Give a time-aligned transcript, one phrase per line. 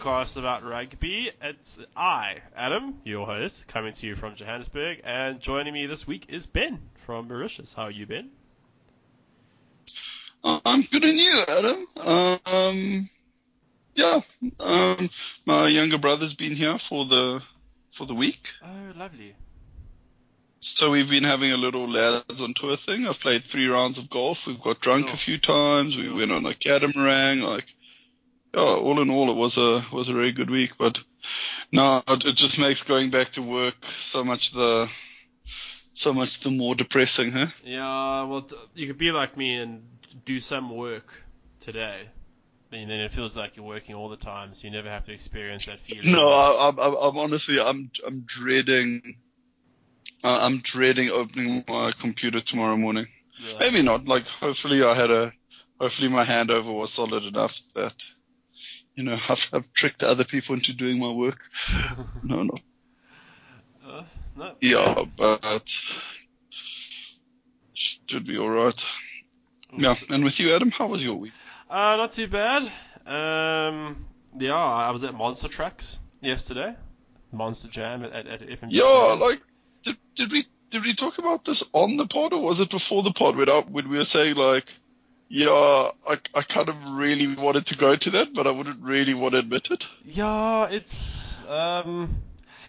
[0.00, 1.30] Podcast about rugby.
[1.42, 6.26] It's I, Adam, your host, coming to you from Johannesburg, and joining me this week
[6.30, 7.74] is Ben from Mauritius.
[7.74, 8.30] How are you, Ben?
[10.42, 11.86] I'm good and you, Adam.
[12.46, 13.10] Um,
[13.94, 14.20] yeah,
[14.58, 15.10] um,
[15.44, 17.42] my younger brother's been here for the
[17.90, 18.48] for the week.
[18.64, 19.34] Oh, lovely.
[20.60, 23.06] So we've been having a little lads on tour thing.
[23.06, 24.46] I've played three rounds of golf.
[24.46, 25.12] We've got drunk Oh.
[25.12, 25.96] a few times.
[25.98, 26.14] We Oh.
[26.16, 27.40] went on a catamaran.
[27.42, 27.66] Like,
[28.54, 30.72] yeah, all in all, it was a was a very good week.
[30.78, 31.00] But
[31.72, 34.88] no, it, it just makes going back to work so much the
[35.94, 37.48] so much the more depressing, huh?
[37.64, 39.82] Yeah, well, you could be like me and
[40.24, 41.12] do some work
[41.60, 42.08] today,
[42.72, 45.12] and then it feels like you're working all the time, so you never have to
[45.12, 46.10] experience that feeling.
[46.10, 49.16] No, I, I'm, I'm, I'm honestly, I'm, I'm dreading,
[50.24, 53.06] uh, I'm dreading opening my computer tomorrow morning.
[53.42, 53.56] Yeah.
[53.60, 54.06] Maybe not.
[54.06, 55.32] Like, hopefully, I had a,
[55.80, 57.94] hopefully, my handover was solid enough that,
[58.94, 61.38] you know, I've, I've tricked other people into doing my work.
[62.22, 62.54] No, no.
[63.86, 64.04] Uh,
[64.36, 64.52] no.
[64.60, 65.64] Yeah, but
[67.74, 68.84] should be all right.
[69.76, 69.94] Yeah.
[70.10, 71.32] And with you, Adam, how was your week?
[71.68, 72.62] Uh, not too bad.
[73.06, 74.06] Um,
[74.38, 76.74] yeah, I was at Monster Trucks yesterday.
[77.32, 78.68] Monster Jam at, at, at FMG.
[78.70, 79.40] Yeah, like,
[79.82, 83.02] did, did we did we talk about this on the pod or was it before
[83.02, 83.36] the pod?
[83.36, 84.66] When, I, when we were saying like,
[85.32, 89.14] yeah, I, I kind of really wanted to go to that, but I wouldn't really
[89.14, 89.86] want to admit it.
[90.04, 92.16] Yeah, it's um,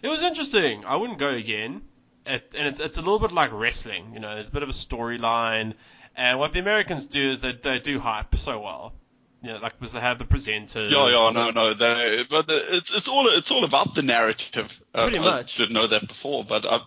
[0.00, 0.84] it was interesting.
[0.84, 1.82] I wouldn't go again.
[2.24, 4.34] It, and it's it's a little bit like wrestling, you know.
[4.34, 5.74] There's a bit of a storyline,
[6.14, 8.92] and what the Americans do is they they do hype so well.
[9.42, 10.92] You know, like because they have the presenters.
[10.92, 14.80] Yeah, yeah, no, no, they, but the, it's it's all it's all about the narrative.
[14.94, 15.56] Uh, Pretty I much.
[15.56, 16.78] didn't know that before, but I,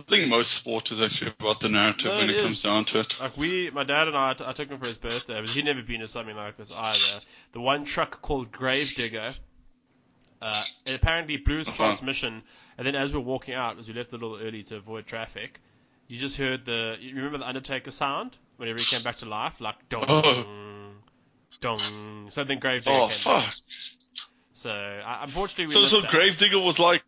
[0.00, 2.84] I think most sport is actually about the narrative No, when it it, comes down
[2.86, 3.20] to it.
[3.20, 5.82] Like we, my dad and I, I took him for his birthday, but he'd never
[5.82, 7.20] been to something like this either.
[7.52, 9.34] The one truck called Gravedigger,
[10.40, 11.76] uh, it apparently blew his Uh-huh.
[11.76, 12.42] transmission,
[12.78, 15.06] and then as we were walking out, as we left a little early to avoid
[15.06, 15.60] traffic,
[16.08, 19.60] you just heard the, you remember the Undertaker sound whenever he came back to life,
[19.60, 20.44] like dong, Oh.
[21.60, 23.16] dong, something Gravedigger Oh back.
[23.16, 23.54] fuck!
[24.54, 26.08] So I, unfortunately, we So so.
[26.08, 27.02] Gravedigger was like,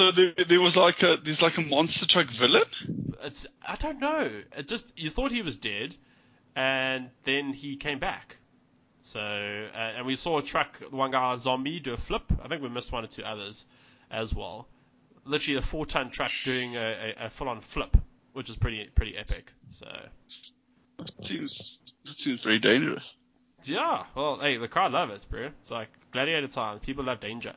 [0.00, 2.62] so there, there was like a there's like a monster truck villain.
[3.22, 4.30] It's I don't know.
[4.56, 5.94] It just you thought he was dead,
[6.56, 8.36] and then he came back.
[9.02, 12.22] So uh, and we saw a truck, one guy, a zombie, do a flip.
[12.42, 13.66] I think we missed one or two others
[14.10, 14.68] as well.
[15.26, 17.94] Literally a four-ton truck doing a, a, a full-on flip,
[18.32, 19.52] which is pretty pretty epic.
[19.70, 19.86] So
[21.22, 23.12] Seems that seems very dangerous.
[23.64, 25.50] yeah, well, hey, the crowd love it, bro.
[25.60, 26.78] It's like gladiator time.
[26.78, 27.52] People love danger.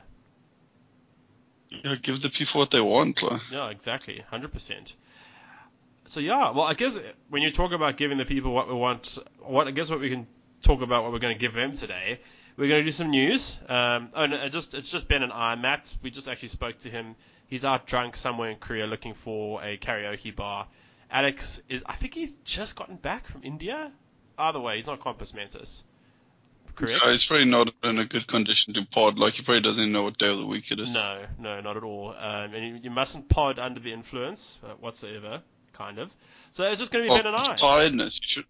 [1.84, 3.22] Yeah, give the people what they want.
[3.50, 4.94] Yeah, exactly, hundred percent.
[6.06, 6.98] So yeah, well, I guess
[7.30, 10.10] when you talk about giving the people what we want, what I guess what we
[10.10, 10.26] can
[10.62, 12.20] talk about what we're going to give them today.
[12.56, 13.56] We're going to do some news.
[13.68, 15.54] Um, oh, it just it's just Ben and I.
[15.56, 17.16] Matt, we just actually spoke to him.
[17.46, 20.66] He's out drunk somewhere in Korea looking for a karaoke bar.
[21.10, 23.92] Alex is, I think he's just gotten back from India.
[24.38, 25.84] Either way, he's not compos mentis.
[26.76, 27.00] Correct?
[27.04, 29.18] Yeah, he's probably not in a good condition to pod.
[29.18, 30.90] Like he probably doesn't even know what day of the week it is.
[30.92, 32.10] No, no, not at all.
[32.18, 35.42] Um, and you, you mustn't pod under the influence uh, whatsoever,
[35.72, 36.10] kind of.
[36.52, 37.54] So it's just going to be Oh, Ben and I.
[37.54, 38.20] tiredness.
[38.22, 38.44] You should.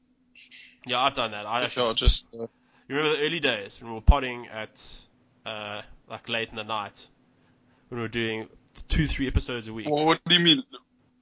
[0.86, 1.46] Yeah, I've done that.
[1.46, 2.26] I actually Yeah, just.
[2.34, 2.46] Uh,
[2.88, 4.82] you remember the early days when we were podding at
[5.46, 5.80] uh,
[6.10, 7.06] like late in the night
[7.88, 8.48] when we were doing
[8.88, 9.88] two, three episodes a week.
[9.88, 10.62] well, what do you mean?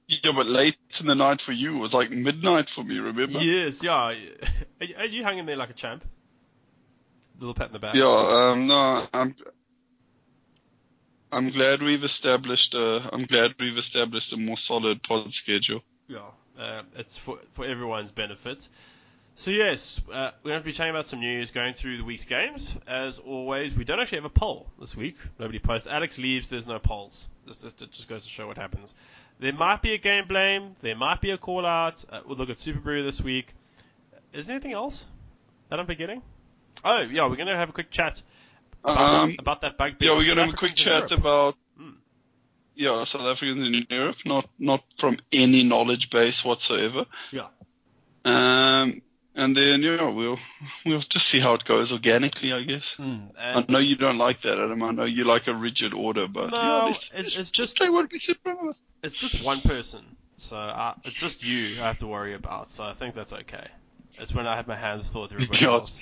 [0.07, 2.99] Yeah, but late in the night for you was like midnight for me.
[2.99, 3.39] Remember?
[3.39, 3.93] Yes, yeah.
[4.01, 4.35] Are you-
[4.97, 6.03] are you hanging there like a champ?
[7.43, 7.95] Little pat in the back.
[7.95, 9.35] Yeah, um, no, I'm.
[11.29, 12.73] I'm glad we've established.
[12.73, 15.81] A, I'm glad we've established a more solid pod schedule.
[16.07, 16.19] Yeah,
[16.57, 18.65] uh, it's for for everyone's benefit.
[19.35, 22.23] So yes, uh, we're going to be chatting about some news, going through the week's
[22.23, 22.73] games.
[22.87, 25.17] As always, we don't actually have a poll this week.
[25.37, 25.85] Nobody posts.
[25.85, 26.47] Alex leaves.
[26.47, 27.27] There's no polls.
[27.45, 28.95] It just goes to show what happens.
[29.41, 30.75] There might be a game blame.
[30.81, 32.05] There might be a call out.
[32.09, 33.53] Uh, we'll look at Super Brew this week.
[34.31, 35.03] Is there anything else
[35.67, 36.21] that I'm forgetting?
[36.83, 38.21] Oh yeah, we're going to have a quick chat
[38.83, 39.93] about, Um, about that bug.
[39.99, 41.55] yeah, we're gonna have a quick chat about.
[41.77, 41.91] Hmm.
[42.75, 47.05] Yeah, South Africans in Europe, not not from any knowledge base whatsoever.
[47.31, 47.47] Yeah.
[48.25, 49.01] Um,
[49.35, 50.37] and then yeah, we'll
[50.85, 52.95] we'll just see how it goes organically, I guess.
[52.99, 54.83] Mm, I know you don't like that, Adam.
[54.83, 57.89] I know you like a rigid order, but No, yeah, let's, it- it's just- play
[57.89, 58.17] what we
[59.03, 60.03] it's just one person,
[60.37, 62.69] so uh, it's just you I have to worry about.
[62.69, 63.67] So I think that's okay.
[64.19, 65.99] It's when I have my hands full with everybody else.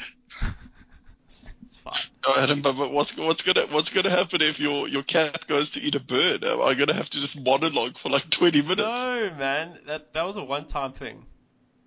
[1.31, 1.93] It's, it's fine.
[2.25, 5.71] Oh, Adam, but, but what's what's gonna what's gonna happen if your your cat goes
[5.71, 6.43] to eat a bird?
[6.43, 8.79] Am I gonna have to just monologue for like twenty minutes?
[8.79, 11.25] No, man, that that was a one-time thing.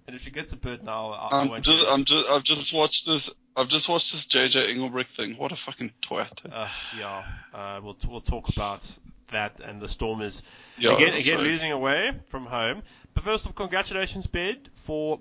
[0.07, 1.63] And if she gets a bird now, I, I I'm won't.
[1.63, 1.87] just.
[1.87, 3.31] I'm just, I've just watched this.
[3.57, 5.37] I've just watched this JJ Engelbrecht thing.
[5.37, 6.51] What a fucking twat.
[6.51, 6.69] Uh,
[6.99, 7.25] yeah,
[7.55, 8.91] uh, we'll we'll talk about
[9.33, 10.43] that and the Stormers
[10.79, 11.49] Yeah, again again sorry.
[11.49, 12.83] losing away from home.
[13.15, 14.57] But first off, congratulations, Ben,
[14.87, 15.21] for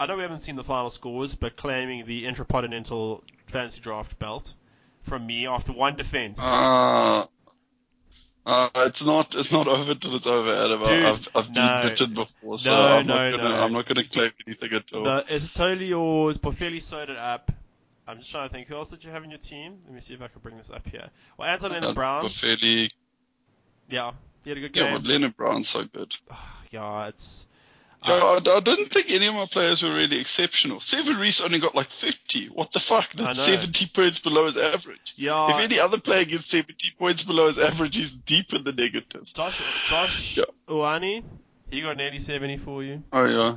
[0.00, 3.22] I know we haven't seen the final scores, but claiming the Intracontinental
[3.54, 4.52] Fantasy Draft belt
[5.02, 6.38] from me after one defense.
[6.42, 7.24] Uh,
[8.46, 10.80] uh, it's not, it's not over till it's over, Adam.
[10.80, 11.80] Dude, I've, I've no.
[11.80, 13.54] been bitten before, so No, I'm no, not gonna.
[13.54, 15.04] I'm not gonna claim anything at all.
[15.04, 16.36] No, it's totally yours.
[16.36, 17.52] Porphyry sewed it up.
[18.08, 18.66] I'm just trying to think.
[18.68, 19.78] Who else did you have in your team?
[19.86, 21.08] Let me see if I can bring this up here.
[21.38, 22.22] Well, Anton Uh, Lienert-Brown.
[22.24, 22.90] We're fairly,
[23.88, 24.12] Yeah,
[24.42, 24.84] he had a good game.
[24.84, 26.14] yeah, but Lienert-Brown's so good.
[26.70, 27.46] Yeah, it's.
[28.04, 30.78] I, I didn't think any of my players were really exceptional.
[30.78, 32.48] Sevu Reece only got like 50.
[32.48, 33.10] What the fuck?
[33.12, 35.14] That's 70 points below his average.
[35.16, 35.50] Yeah.
[35.50, 39.32] if any other player gets 70 points below his average, he's deep in the negatives.
[39.32, 41.20] Josh, Josh Yeah.
[41.70, 43.56] He got nearly 70 for you, Oh yeah,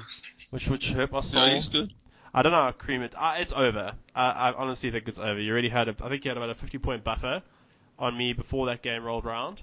[0.51, 1.45] which which hurt my soul.
[1.45, 1.93] yeah, he's good.
[2.33, 3.13] I don't know how cream it.
[3.15, 3.93] Uh, it's over.
[4.15, 5.39] I, I honestly think it's over.
[5.39, 7.41] You already had, a, I think you had about a 50 point buffer
[7.99, 9.61] on me before that game rolled round.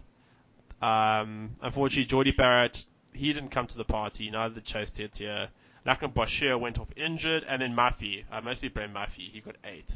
[0.82, 2.84] Um, unfortunately, Jordie Barrett,
[3.14, 4.30] he didn't come to the party.
[4.30, 5.48] Neither did Chase Tier.
[5.86, 8.24] Lachlan Boshier went off injured, and then Mafi.
[8.30, 9.30] I mostly blame Mafi.
[9.30, 9.88] He got eight.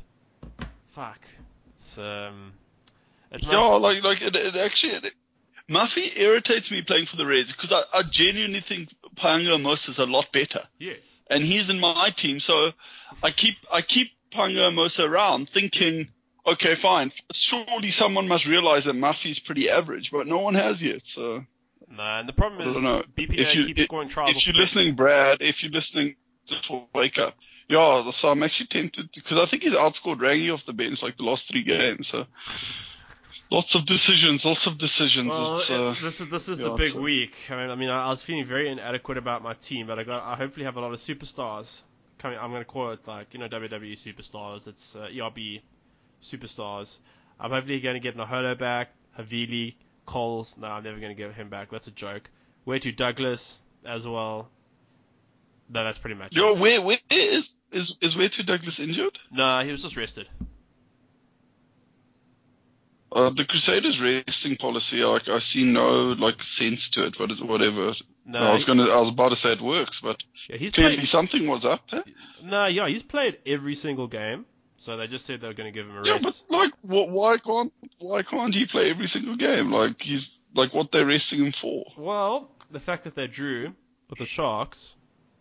[0.91, 1.20] Fuck.
[1.75, 2.53] It's um.
[3.31, 4.94] It's Yeah, like like it, it actually.
[4.94, 5.15] It,
[5.69, 10.06] Mafi irritates me playing for the Reds because I, I genuinely think Paenga-Amosa is a
[10.06, 10.97] lot better, yes.
[11.29, 12.73] and he's in my team, so
[13.23, 16.09] I keep I keep Paenga-Amosa around, thinking,
[16.47, 21.03] okay, fine, surely someone must realize that Mafi's pretty average, but no one has yet.
[21.03, 21.44] So
[21.90, 23.02] No, and the problem I is don't know.
[23.17, 24.31] If you- keeps if- scoring trials.
[24.31, 27.35] if off you're listening, Brad, if you're listening, just wake up.
[27.69, 31.19] Yeah, so I'm actually tempted because I think he's outscored Rangy off the bench like
[31.19, 32.08] the last three games.
[32.08, 32.26] So
[33.50, 35.29] lots of decisions, lots of decisions.
[35.29, 37.35] Well, it's, uh, this is this is yeah, the big it's, week.
[37.50, 40.05] I mean, I mean, I I was feeling very inadequate about my team, but I
[40.05, 41.67] got I hopefully have a lot of superstars
[42.19, 42.38] coming.
[42.38, 44.67] I'm going to call it like you know WWE superstars.
[44.67, 45.61] It's uh, ERB
[46.23, 46.96] superstars.
[47.38, 49.75] I'm hopefully going to get Naholo back, Havili,
[50.09, 50.57] Coles.
[50.59, 51.71] No, I'm never going to give him back.
[51.71, 52.29] That's a joke.
[52.67, 54.49] Whetu Douglas as well.
[55.71, 56.35] No, that's pretty much.
[56.35, 56.59] yo, it.
[56.59, 59.19] where where is is is Whetu Douglas injured?
[59.31, 60.29] No, he was just rested.
[63.13, 67.43] Uh, the Crusaders resting policy, like I see no like sense to it, but it's
[67.43, 67.93] whatever.
[68.25, 70.97] No, I was gonna, I was about to say it works, but yeah, he's clearly
[70.97, 71.09] played.
[71.09, 71.83] something was up.
[71.89, 72.03] Huh?
[72.43, 74.45] No, yeah, he's played every single game.
[74.79, 76.25] So they just said they were going to give him a Yeah, rest.
[76.25, 79.71] Yeah, but like, wh- why can't why can't he play every single game?
[79.73, 81.85] Like he's like what they're resting him for.
[81.97, 83.75] Well, the fact that they drew
[84.09, 84.95] with the Sharks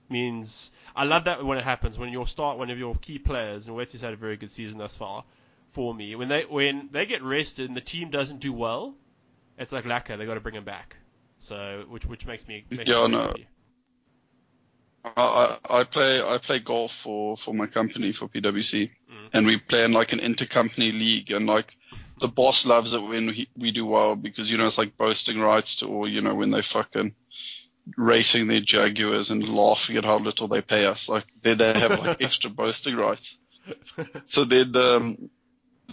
[0.10, 3.68] means I love that when it happens when you start one of your key players
[3.68, 5.24] and Whetu's had a very good season thus far
[5.72, 6.16] for me.
[6.16, 8.96] When they when they get rested and the team doesn't do well,
[9.58, 10.18] it's like lacquer.
[10.18, 10.98] They got to bring him back.
[11.38, 13.20] So which which makes me makes Yeah, me no.
[13.20, 13.48] happy.
[15.04, 18.92] I, I play I play golf for for my company for PwC.
[19.34, 21.74] And we play in like an intercompany league, and like
[22.20, 25.40] the boss loves it when we, we do well because you know it's like boasting
[25.40, 27.14] rights to or you know when they fucking
[27.96, 31.08] racing their Jaguars and laughing at how little they pay us.
[31.08, 33.38] Like they they have like extra boasting rights.
[34.26, 35.30] So then the um,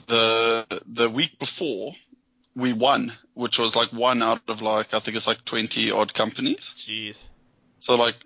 [0.06, 1.92] the the week before
[2.56, 6.14] we won, which was like one out of like I think it's like twenty odd
[6.14, 6.72] companies.
[6.76, 7.18] Jeez.
[7.78, 8.16] So like,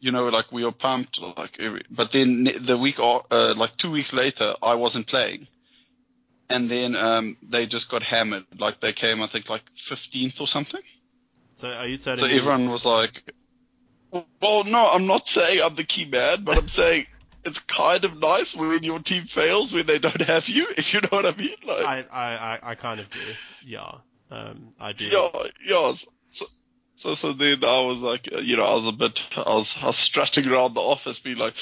[0.00, 3.90] you know, like we were pumped, like, every, but then the week, uh, like two
[3.90, 5.46] weeks later, I wasn't playing,
[6.48, 8.44] and then um, they just got hammered.
[8.58, 10.82] Like they came, I think, like 15th or something.
[11.56, 12.36] So are you telling So me?
[12.36, 13.22] everyone was like,
[14.12, 17.06] "Well, no, I'm not saying I'm the key man, but I'm saying."
[17.46, 21.02] It's kind of nice when your team fails when they don't have you, if you
[21.02, 21.54] know what I mean.
[21.62, 23.20] Like, I, I, I, kind of do.
[23.66, 23.96] Yeah.
[24.30, 25.04] Um, I do.
[25.04, 25.28] Yeah,
[25.62, 25.92] yeah.
[26.96, 29.76] So, so, then I was like, uh, you know, I was a bit, I was,
[29.82, 31.54] I was strutting around the office, being like,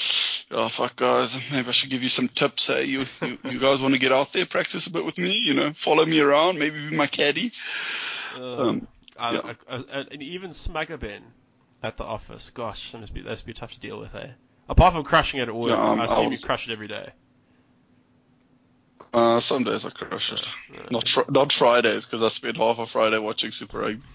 [0.51, 2.67] oh fuck, guys, maybe I should give you some tips.
[2.67, 5.31] Hey, you, you, you guys want to get out there, practice a bit with me,
[5.31, 7.51] you know, follow me around, maybe be my caddy.
[8.37, 8.87] Uh, Um,
[9.17, 9.53] I, yeah.
[9.69, 10.53] I, I, and even
[11.83, 12.49] at the office.
[12.49, 14.29] Gosh, that must be that must be tough to deal with, eh?
[14.69, 17.11] Apart from crushing it at work, um, I assume you crush it every day.
[19.13, 20.45] Uh, some days I crush it.
[20.73, 20.79] Yeah.
[20.89, 24.01] Not, fr- not Fridays, because I spent half a Friday watching Super Rugby.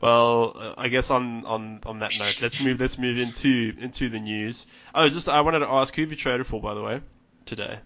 [0.00, 4.08] Well, uh, I guess on, on, on that note, let's move let's move into into
[4.08, 4.66] the news.
[4.94, 7.02] Oh, just I wanted to ask who have you traded for, by the way,
[7.44, 7.78] today,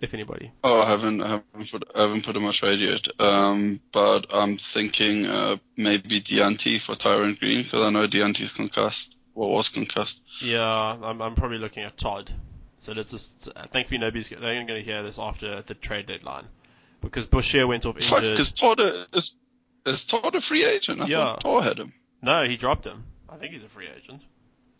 [0.00, 0.50] if anybody.
[0.64, 3.06] Oh, I haven't, I haven't put, I haven't put in my trade yet.
[3.20, 9.14] Um, but I'm thinking, uh, maybe Dyantyi for Tyrone Green, because I know Dyantyi's concussed,
[9.34, 10.20] well, was concussed.
[10.40, 12.32] Yeah, I'm I'm probably looking at Todd.
[12.82, 16.46] So let's just uh, thankfully nobody's they're going to hear this after the trade deadline
[17.00, 18.32] because Boshier went off Fuck, injured.
[18.36, 18.80] because Todd
[19.12, 19.36] is,
[19.86, 21.00] is Todd a free agent?
[21.00, 21.16] I Yeah.
[21.18, 21.92] thought Todd had him.
[22.22, 23.04] No, he dropped him.
[23.28, 24.22] I think he's a free agent.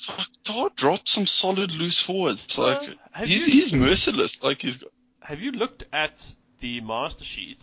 [0.01, 2.59] fuck, Dar dropped some solid loose forwards.
[2.59, 4.43] Like have he's you- he's merciless.
[4.43, 4.91] Like he's got,
[5.21, 6.25] Have you looked at
[6.61, 7.63] the master sheet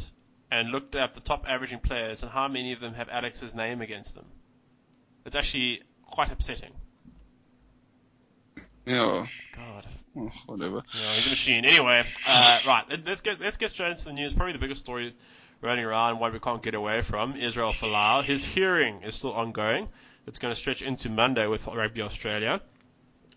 [0.50, 3.81] and looked at the top averaging players and how many of them have Alex's name
[3.81, 4.25] against them?
[5.25, 6.72] It's actually quite upsetting.
[8.86, 9.86] yeah, God.
[10.45, 10.83] whatever.
[10.93, 11.65] Yeah, he's a machine.
[11.65, 14.33] Anyway, uh, right, let- let's get let's get straight into the news.
[14.33, 15.15] Probably the biggest story
[15.61, 17.35] running around, one we can't get away from.
[17.35, 18.23] Israel Folau.
[18.23, 19.88] His hearing is still ongoing.
[20.27, 22.61] It's going to stretch into Monday with Rugby Australia.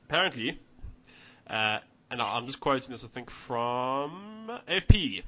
[0.04, 0.60] Apparently,
[1.48, 1.78] uh,
[2.10, 5.22] and I'm just quoting this, I think, from FP.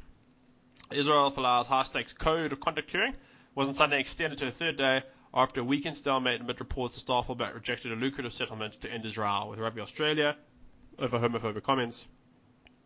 [0.92, 3.14] Israel Folau's high stakes code of conduct hearing
[3.54, 7.00] was on Sunday extended to a third day after a weekend stalemate amid reports the
[7.00, 10.36] staff fullback rejected a lucrative settlement to end Israel with Rugby Australia
[10.98, 12.06] over homophobic comments.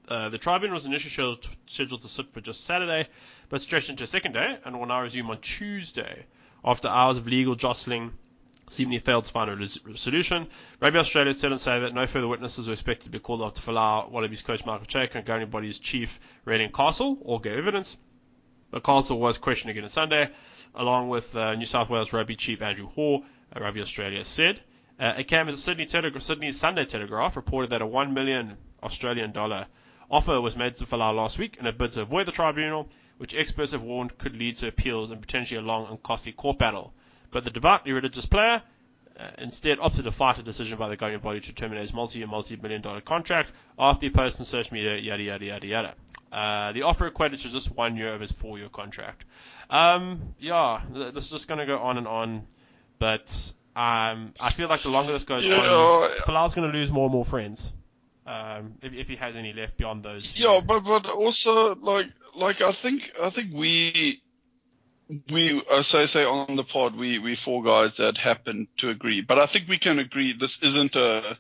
[0.09, 3.09] Uh, the tribunal was initially scheduled, to sit for just Saturday,
[3.51, 6.25] but stretched into a second day and will now resume on Tuesday.
[6.65, 8.13] After hours of legal jostling,
[8.71, 10.49] seemingly failed to find a res- solution.
[10.81, 13.61] Rugby Australia said on Saturday that no further witnesses were expected to be called after
[13.61, 17.97] Folau, Wallabies coach Michael Cheika, and governing body's chief, Raelene Castle, all gave evidence.
[18.71, 20.31] But Castle was questioned again on Sunday,
[20.75, 23.23] along with uh, New South Wales Rugby chief Andrew Hore,
[23.55, 24.61] uh, Rugby Australia said.
[24.99, 25.87] Uh, it came as the Sydney,
[26.21, 29.67] Sydney Sunday Telegraph reported that a 1 million Australian dollar
[30.11, 32.89] offer was made to Folau last week in a bid to avoid the tribunal,
[33.19, 36.59] which experts have warned could lead to appeals and potentially a long and costly court
[36.59, 36.93] battle.
[37.31, 38.63] But the devoutly religious player
[39.19, 42.27] uh, instead opted to fight a decision by the governing body to terminate his multi-year,
[42.27, 45.95] multi-million dollar contract after he posted on social media, yada, yada, yada, yada.
[46.33, 49.25] Uh, the offer equated to just one year of his four-year contract.
[49.71, 52.47] Um, yeah, th- this is just going to go on and on,
[52.99, 56.77] but um, I feel like the longer this goes Yeah, on, I- Folau's going to
[56.77, 57.73] lose more and more friends.
[58.27, 60.39] Um, if, if he has any left beyond those.
[60.39, 64.21] Yeah, but but also like like I think I think we
[65.31, 69.23] we uh, so say on the pod we we four guys that happen to agree,
[69.23, 71.39] but I think we can agree this isn't a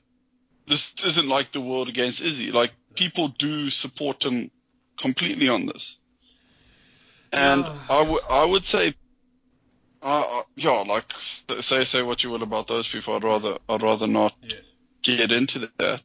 [0.66, 2.52] this isn't like the world against Izzy.
[2.52, 4.50] Like people do support him
[4.97, 5.97] completely on this,
[7.33, 7.66] and.
[7.90, 8.95] I would I would say.
[10.00, 11.12] Uh, uh, yeah, like
[11.61, 13.14] say say what you will about those people.
[13.14, 14.64] I'd rather I'd rather not Yes.
[15.02, 16.02] get into that.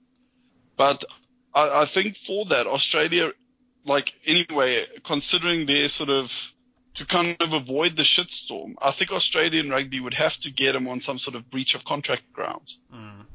[0.77, 1.03] But
[1.53, 3.31] I, I think for that, Australia,
[3.85, 6.51] like anyway, considering their sort of
[6.95, 10.87] to kind of avoid the shitstorm, I think Australian rugby would have to get them
[10.87, 13.25] on some sort of breach of contract grounds, Mm.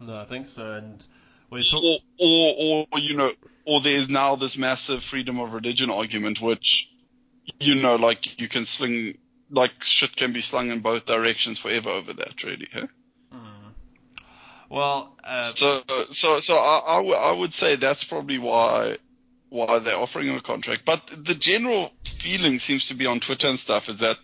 [0.00, 0.72] No, I think so.
[0.74, 1.04] And
[1.50, 1.80] talk.
[1.82, 3.32] or, or or you know,
[3.64, 6.88] or there's now this massive freedom of religion argument, which
[7.60, 9.18] you know, like you can sling.
[9.50, 12.68] Like shit can be slung in both directions forever over that, really.
[12.72, 12.86] Huh?
[13.32, 13.72] Mm.
[14.70, 18.98] Well, uh, So, so, so I, I, w- I would say that's probably why,
[19.48, 20.82] why they're offering him a contract.
[20.84, 24.18] But the general feeling seems to be on Twitter and stuff is that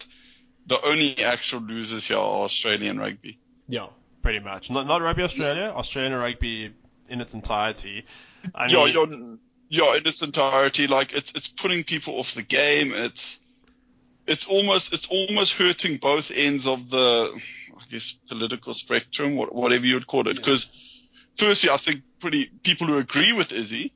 [0.67, 3.39] the only actual losers here are Australian rugby.
[3.69, 3.87] yeah,
[4.23, 4.71] pretty much.
[4.71, 6.75] Not, not Rugby Australia, Australian rugby
[7.09, 8.05] in its entirety.
[8.55, 9.39] I yeah, mean,
[9.69, 12.93] yeah, yeah, in its entirety, like it's it's putting people off the game.
[12.95, 13.39] It's
[14.27, 17.33] it's almost it's almost hurting both ends of the,
[17.77, 20.37] I guess, political spectrum, whatever you would call it.
[20.37, 20.41] Yeah.
[20.41, 20.69] Because
[21.37, 23.93] firstly, I think pretty people who agree with Izzy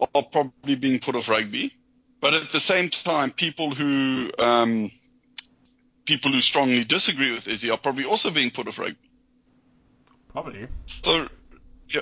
[0.00, 1.74] are probably being put off rugby,
[2.20, 4.90] but at the same time, people who um,
[6.04, 8.98] people who strongly disagree with Izzy are probably also being put off rugby.
[10.32, 10.66] probably.
[10.86, 11.28] So,
[11.88, 12.00] yeah,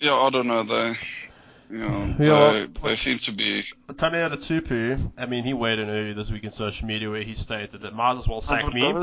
[0.00, 0.62] yeah, I don't know.
[0.62, 0.94] They,
[1.70, 3.64] you know, Yeah, they, well- they seem to be.
[3.88, 7.34] Taniela Tupou, I mean, he weighed in earlier this week in social media where he
[7.34, 8.94] stated that might as well sack me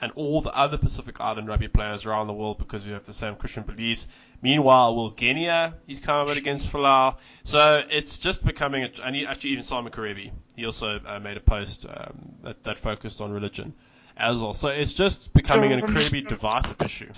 [0.00, 3.12] and all the other Pacific Island rugby players around the world because we have the
[3.12, 4.08] same Christian beliefs.
[4.42, 7.16] Meanwhile, Will Genia, he's come out against Folau.
[7.44, 11.36] So it's just becoming, a, and he, actually even Samu Kerevi, he also uh, made
[11.36, 13.74] a post um, that, that focused on religion
[14.16, 14.54] as well.
[14.54, 17.10] So it's just becoming an incredibly divisive issue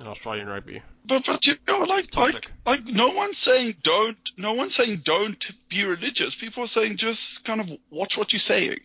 [0.00, 0.82] in Australian rugby.
[1.04, 4.30] But but you know, like like like no one's saying don't.
[4.36, 6.34] No one's saying don't be religious.
[6.34, 8.80] People are saying just kind of watch what you're saying.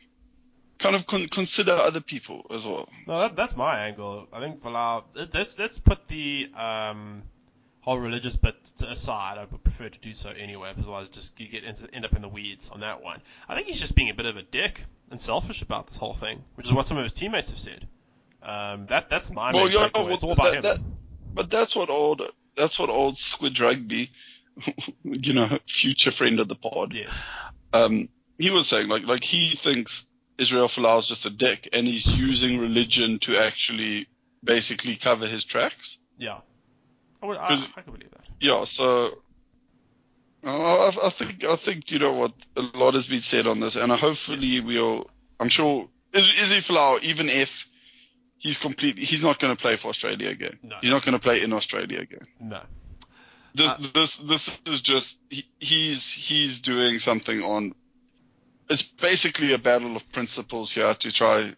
[0.78, 2.90] Kind of con- consider other people as well.
[3.08, 4.28] No, that, that's my angle.
[4.34, 5.04] I think Folau.
[5.34, 7.24] Let's let's put the um,
[7.80, 8.56] whole religious bit
[8.86, 9.38] aside.
[9.38, 12.14] I would prefer to do so anyway, because otherwise, just you get into, end up
[12.14, 13.22] in the weeds on that one.
[13.48, 16.14] I think he's just being a bit of a dick and selfish about this whole
[16.16, 17.88] thing, which is what some of his teammates have said.
[18.44, 19.94] Um, that that's my Well, main yeah, takeaway.
[20.06, 20.62] well, it's all about that- him.
[20.64, 20.82] that-
[21.36, 22.22] But that's what old
[22.56, 24.10] that's what old Squidge Rugby,
[25.04, 26.94] you know, future friend of the pod.
[26.94, 27.12] yeah,
[27.74, 30.06] Um, he was saying like like he thinks
[30.38, 34.08] Israel Folau is just a dick, and he's using religion to actually
[34.44, 35.98] basically cover his tracks.
[36.18, 36.40] yeah.
[37.22, 38.26] I, would, I, I can believe that.
[38.40, 39.10] Yeah, so
[40.46, 43.60] uh, I, I think I think you know what a lot has been said on
[43.60, 45.10] this, and hopefully we'll.
[45.40, 47.68] I'm sure Iz- Izzy Folau, even if
[48.38, 50.60] he's completely he's not going to play for Australia again.
[50.64, 50.78] No.
[50.82, 52.28] He's not going to play in Australia again.
[52.40, 52.62] No.
[53.54, 57.74] This Uh, this this is just he, he's he's doing something on.
[58.70, 61.54] It's basically a battle of principles here to try.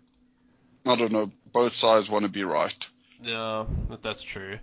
[0.85, 1.31] I don't know.
[1.51, 2.85] Both sides want to be right.
[3.21, 3.65] Yeah,
[4.03, 4.59] that's true.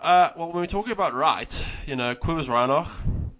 [0.00, 2.90] Uh, well, when we're talking about right, you know, Cobus Reinach.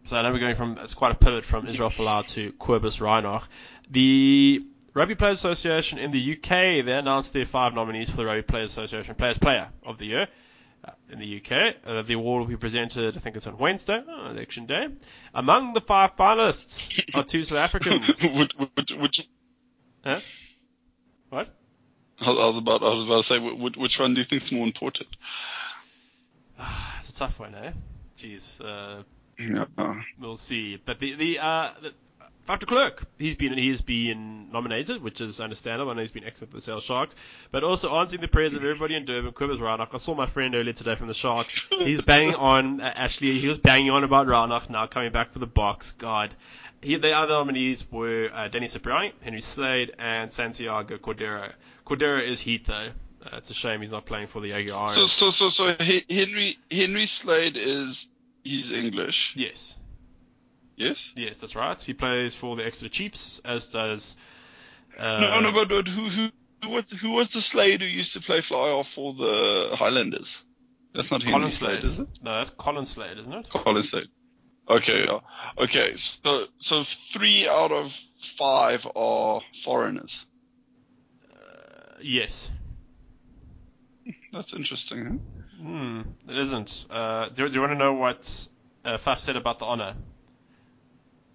[0.04, 3.00] So I know we're going from it's quite a pivot from Israel Folau to Cobus
[3.00, 3.44] Reinach.
[3.90, 4.60] The
[4.94, 8.72] Rugby Players Association in the UK they announced their five nominees for the Rugby Players
[8.72, 10.28] Association Players Player of the Year.
[10.84, 13.16] Uh, in the UK, uh, the award will be presented.
[13.16, 14.88] I think it's on Wednesday, uh, election day.
[15.32, 18.20] Among the five finalists are two South Africans.
[18.20, 19.28] which, which, which
[20.04, 20.18] huh?
[21.30, 21.54] What?
[22.20, 24.52] I was about I was about to say which, which one do you think is
[24.52, 25.08] more important?
[26.98, 27.72] It's a tough one, eh?
[28.18, 28.60] Jeez.
[28.60, 29.02] Uh,
[29.38, 29.64] Yeah.
[30.20, 30.80] we'll see.
[30.84, 31.92] But the the uh the,
[32.48, 35.92] Faf Clerk, he's been he's been nominated, which is understandable.
[35.92, 37.14] I know he's been excellent for the Sale Sharks,
[37.52, 39.32] but also answering the prayers of everybody in Durban.
[39.32, 39.88] Cobus Reinach.
[39.94, 41.68] I saw my friend earlier today from the Sharks.
[41.70, 43.38] He's banging on uh, Ashley.
[43.38, 45.92] He was banging on about Reinach now coming back for the box.
[45.92, 46.34] God.
[46.80, 51.52] He, the other nominees were uh, Danny Cipriani, Henry Slade, and Santiago Cordero.
[51.86, 52.88] Cordero is heat though.
[53.24, 54.88] Uh, it's a shame he's not playing for the Jaguar.
[54.88, 58.08] So so so so He- Henry Henry Slade is
[58.42, 59.34] he's English.
[59.36, 59.76] yes.
[60.82, 61.12] Yes.
[61.16, 61.80] Yes, that's right.
[61.80, 64.16] He plays for the Exeter Chiefs, as does.
[64.98, 66.28] Uh, No, no, but, but who who
[66.62, 70.42] who was who was the Slade who used to play fly off for the Highlanders?
[70.94, 71.84] That's not Colin Slade, Slade.
[71.92, 72.08] is it?
[72.22, 73.48] No, that's Colin Slade, isn't it?
[73.48, 74.08] Colin Slade.
[74.68, 75.20] Okay, yeah.
[75.58, 75.94] okay.
[75.94, 77.96] So so three out of
[78.38, 80.26] five are foreigners.
[81.32, 82.50] Uh, yes.
[84.32, 85.04] That's interesting.
[85.58, 85.62] Huh?
[85.62, 86.86] Hmm, it isn't.
[86.90, 88.48] Uh, do, do you want to know what
[88.84, 89.94] uh, Faf said about the honour?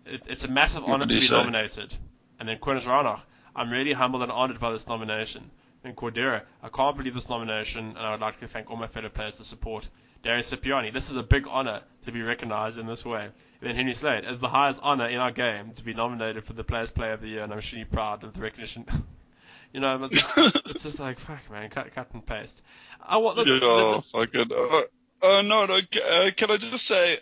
[0.08, 1.36] It, it's a massive What honour to be say?
[1.36, 1.94] nominated.
[2.40, 3.20] And then Cobus Reinach,
[3.56, 5.50] I'm really humbled and honoured by this nomination.
[5.84, 8.88] And Cordero, I can't believe this nomination, and I would like to thank all my
[8.88, 9.88] fellow players for support.
[10.24, 13.26] Darius Cipriani, this is a big honour to be recognised in this way.
[13.62, 16.54] And then Henry Slade, as the highest honour in our game to be nominated for
[16.54, 18.86] the Players Player of the Year, and I'm extremely proud of the recognition.
[19.74, 20.24] you know, it's,
[20.72, 22.62] it's just like, fuck, man, cut, cut and paste.
[23.02, 24.52] I want, look, Yeah, the- the- fucking.
[24.52, 24.82] Uh,
[25.26, 25.76] uh, no, no.
[25.78, 27.20] Uh, can I just say,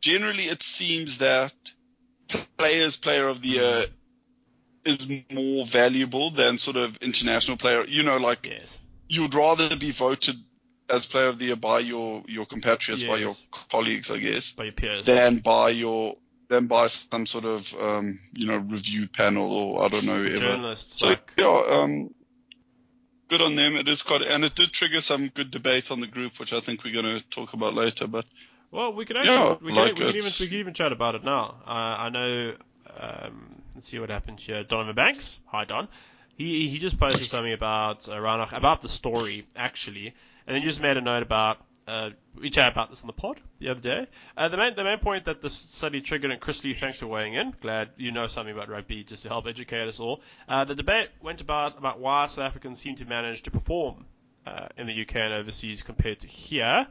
[0.00, 1.52] generally, it seems that
[2.56, 3.86] players player of the year
[4.84, 7.84] is more valuable than sort of international player.
[7.84, 8.76] You know, like yes.
[9.08, 10.36] you'd rather be voted
[10.88, 13.36] as player of the year by your your compatriots, by your
[13.70, 15.06] colleagues, I guess, by your peers.
[15.06, 16.16] than by your
[16.48, 20.98] than by some sort of um, you know review panel or I don't know journalists.
[20.98, 22.14] So like, yeah, um,
[23.28, 23.76] good on them.
[23.76, 26.60] It is quite, and it did trigger some good debate on the group, which I
[26.60, 28.06] think we're going to talk about later.
[28.06, 28.26] But
[28.72, 30.92] well, we could actually, Yeah, we, can, like we can even we can even chat
[30.92, 31.56] about it now.
[31.66, 32.54] Uh, I know.
[32.98, 34.64] Um, let's see what happened here.
[34.64, 35.40] Donovan Banks.
[35.46, 35.88] Hi, Don.
[36.36, 40.14] He he just posted something about uh, about the story actually,
[40.46, 41.58] and then just made a note about.
[41.84, 44.06] Uh, we chatted about this on the pod the other day.
[44.36, 47.08] Uh, the main the main point that this study triggered, and Chris Lee, thanks for
[47.08, 47.52] weighing in.
[47.60, 50.22] Glad you know something about rugby just to help educate us all.
[50.48, 54.06] Uh, the debate went about about why South Africans seem to manage to perform
[54.46, 56.86] uh, in the UK and overseas compared to here.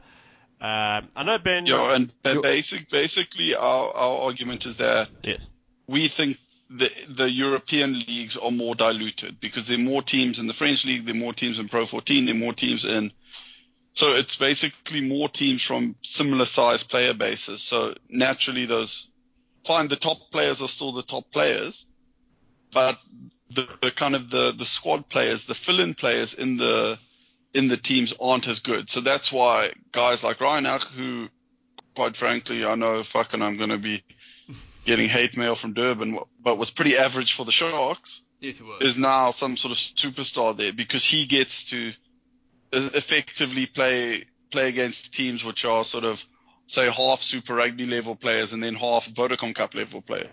[0.62, 1.66] Um, I know Ben.
[1.66, 5.44] yeah, and basic, basically, our our argument is that yes.
[5.88, 6.38] we think
[6.70, 10.84] the the European leagues are more diluted because there are more teams in the French
[10.84, 13.10] league, there are more teams in Pro 14, there are more teams in.
[13.94, 17.60] So it's basically more teams from similar size player bases.
[17.60, 19.08] So naturally, those
[19.66, 21.86] find The top players are still the top players,
[22.72, 23.00] but
[23.50, 27.00] the, the kind of the the squad players, the fill-in players in the
[27.54, 28.90] in the teams aren't as good.
[28.90, 31.28] So that's why guys like Ryan Reinach, who,
[31.94, 34.02] quite frankly, I know fucking I'm going to be
[34.84, 39.30] getting hate mail from Durban, but was pretty average for the Sharks, Yes, is now
[39.30, 41.92] some sort of superstar there because he gets to
[42.72, 46.24] effectively play play against teams which are sort of
[46.66, 50.28] say half Super Rugby level players and then half Vodacom Cup level players.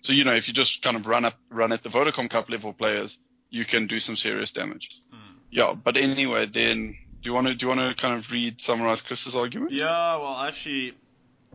[0.00, 2.50] So you know if you just kind of run up run at the Vodacom Cup
[2.50, 3.18] level players,
[3.50, 5.02] you can do some serious damage.
[5.14, 5.25] Mm.
[5.50, 8.60] Yeah, but anyway, then do you want to do you want to kind of read
[8.60, 9.72] summarize Chris's argument?
[9.72, 10.94] Yeah, well, actually,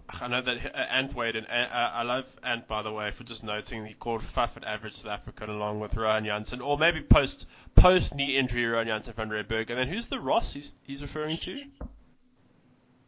[0.09, 1.45] I know that uh, Ant weighed in.
[1.45, 4.95] Uh, I love Ant, by the way, for just noting he called Faf at average
[4.95, 9.29] South African along with Rohan Janse, or maybe post post knee injury Rohan Janse van
[9.29, 9.69] Rensburg.
[9.69, 11.63] And then who's the Ross he's, he's referring to?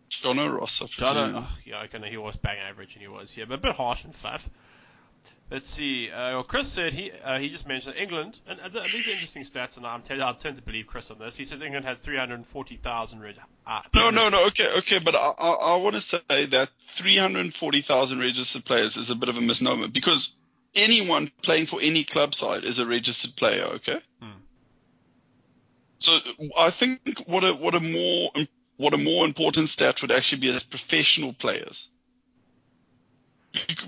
[0.10, 1.36] Jono Ross, I presume.
[1.38, 3.76] Oh, yeah, okay, no, he was bang average and he was here, but a bit
[3.76, 4.42] harsh and Faf.
[5.52, 6.10] Let's see.
[6.10, 9.44] Uh, well, Chris said he uh, he just mentioned England, and uh, these are interesting
[9.44, 11.36] stats, and I'm t- I tend to believe Chris on this.
[11.36, 13.36] He says England has 340,000 reg-
[13.68, 14.48] uh, No, no, no.
[14.48, 19.16] Okay, okay, but I, I, I want to say that 340,000 registered players is a
[19.16, 20.34] bit of a misnomer because
[20.74, 23.66] anyone playing for any club side is a registered player.
[23.76, 24.02] Okay.
[24.22, 24.32] Hmm.
[26.00, 26.18] So
[26.58, 28.32] I think what a what a more
[28.78, 31.90] what a more important stat would actually be as professional players.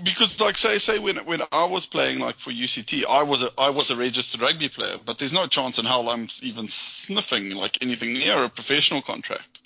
[0.04, 3.50] Because like say say when when I was playing like for UCT, I was a
[3.58, 7.50] I was a registered rugby player, but there's no chance in hell I'm even sniffing
[7.50, 9.58] like anything near a professional contract.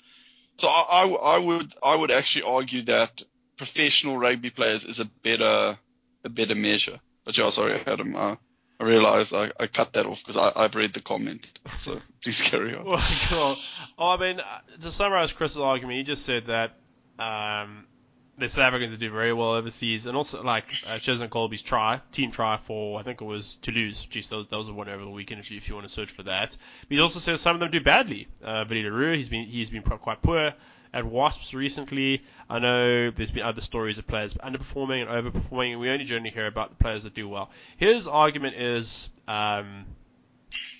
[0.57, 3.21] So I, I, I would I would actually argue that
[3.57, 5.77] professional rugby players is a better
[6.23, 6.99] a better measure.
[7.23, 8.15] But yeah, sorry, Adam.
[8.15, 8.35] Uh,
[8.79, 11.45] I realized I, I cut that off because I've read the comment.
[11.79, 12.85] So please carry on.
[12.85, 13.55] well, cool.
[13.99, 16.71] I mean, uh, to summarize Chris's argument, he just said that
[17.19, 17.85] um,
[18.41, 22.31] the South Africans do very well overseas, and also like uh, Cheslin Kolbe's try, team
[22.31, 24.05] try for I think it was Toulouse.
[24.05, 25.39] Geez, that was, was a one over the weekend.
[25.39, 27.59] If you, if you want to search for that, but he also says some of
[27.59, 28.27] them do badly.
[28.43, 30.53] Uh, Leroux, he's been he's been quite poor
[30.93, 32.23] at Wasps recently.
[32.49, 36.31] I know there's been other stories of players underperforming and overperforming, and we only generally
[36.31, 37.49] hear about the players that do well.
[37.77, 39.85] His argument is um,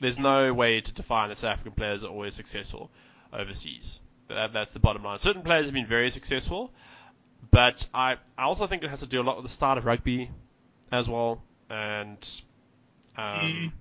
[0.01, 2.91] there's no way to define that South African players are always successful
[3.31, 3.99] overseas.
[4.27, 5.19] That, that's the bottom line.
[5.19, 6.71] Certain players have been very successful,
[7.49, 9.85] but I, I also think it has to do a lot with the start of
[9.85, 10.29] rugby
[10.91, 11.41] as well.
[11.69, 12.17] And,
[13.17, 13.71] um, mm.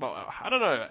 [0.00, 0.88] well, I don't know.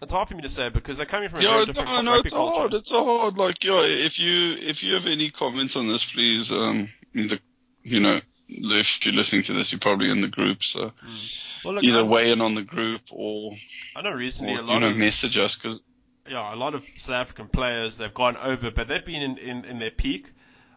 [0.00, 2.00] It's hard for me to say because they're coming from a yeah, very different no,
[2.02, 2.58] no, rugby it's culture.
[2.58, 2.74] hard.
[2.74, 3.36] It's hard.
[3.36, 7.40] Like, yeah, if you if you have any comments on this, please, um, the,
[7.82, 11.64] you know, if you're listening to this, you're probably in the group, so mm.
[11.64, 13.52] well, look, either I, weigh in on the group or
[13.96, 15.82] I know recently or, a lot you know of message us because
[16.28, 19.64] yeah, a lot of South African players they've gone over, but they've been in, in,
[19.64, 20.32] in their peak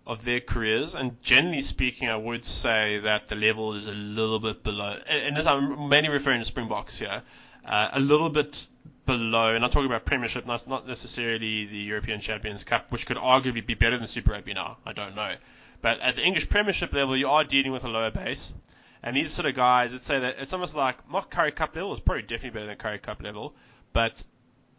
[0.05, 0.95] of their careers.
[0.95, 4.97] And generally speaking, I would say that the level is a little bit below.
[5.07, 7.21] And this I'm mainly referring to Springboks here,
[7.65, 8.65] uh, a little bit
[9.05, 9.55] below.
[9.55, 13.65] And I'm talking about Premiership, not not necessarily the European Champions Cup, which could arguably
[13.65, 14.77] be better than Super Rugby now.
[14.85, 15.35] I don't know,
[15.81, 18.53] but at the English Premiership level, you are dealing with a lower base.
[19.03, 21.91] And these sort of guys, let's say that it's almost like not Currie Cup level,
[21.91, 23.55] it's probably definitely better than Currie Cup level,
[23.93, 24.23] but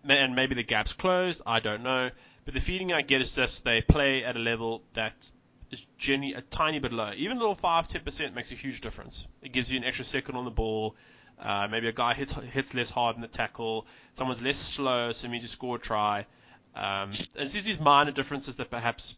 [0.09, 1.43] and maybe the gap's closed.
[1.47, 2.11] I don't know.
[2.45, 5.31] But the feeling I get is just they play at a level that
[5.71, 7.15] is generally a tiny bit lower.
[7.15, 9.27] Even a little 5 10% makes a huge difference.
[9.43, 10.97] It gives you an extra second on the ball.
[11.41, 13.87] Uh, maybe a guy hits hits less hard in the tackle.
[14.17, 16.27] Someone's less slow, so it means you score a try.
[16.75, 19.17] Um, it's just these minor differences that perhaps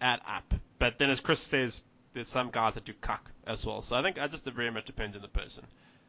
[0.00, 0.52] add up.
[0.78, 1.82] But then, as Chris says,
[2.12, 3.80] there's some guys that do cuck as well.
[3.80, 5.64] So I think that just very much depends on the person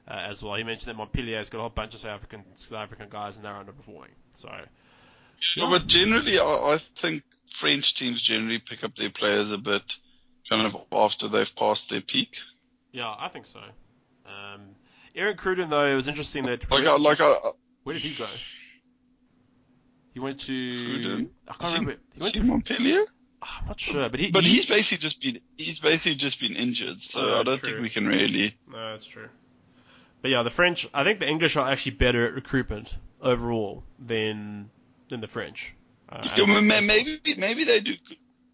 [0.08, 0.56] uh, as well.
[0.56, 3.46] He mentioned that Montpellier's got a whole bunch of South African South African guys and
[3.46, 4.14] they're underperforming.
[4.34, 4.50] So,
[5.56, 5.70] yeah.
[5.70, 9.96] but generally, I, I think French teams generally pick up their players a bit
[10.50, 12.38] kind of after they've passed their peak.
[12.92, 13.60] Yeah, I think so.
[14.26, 14.62] Um,
[15.16, 16.70] Eric Cruden, though, it was interesting that.
[16.70, 17.20] Like, where, like,
[17.84, 18.28] where did he go?
[20.14, 20.84] He went to.
[20.84, 21.30] Cruden?
[21.48, 22.02] I can't remember.
[22.16, 23.06] He went to Montpellier.
[23.42, 24.32] Ah, I'm not sure, but he.
[24.32, 27.60] But he, he's basically just been he's basically just been injured, so Oh, I don't
[27.60, 27.70] true.
[27.70, 28.58] think we can really.
[28.72, 29.28] No, that's true.
[30.26, 30.90] But yeah, the French.
[30.92, 34.72] I think the English are actually better at recruitment overall than
[35.08, 35.76] than the French.
[36.10, 37.94] Uh, Yeah, as- ma- ma- as- maybe maybe they do,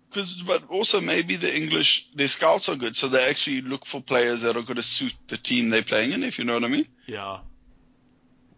[0.10, 4.02] because but also maybe the English their scouts are good, so they actually look for
[4.02, 6.24] players that are going to suit the team they're playing in.
[6.24, 6.90] If you know what I mean.
[7.08, 7.40] Yeah,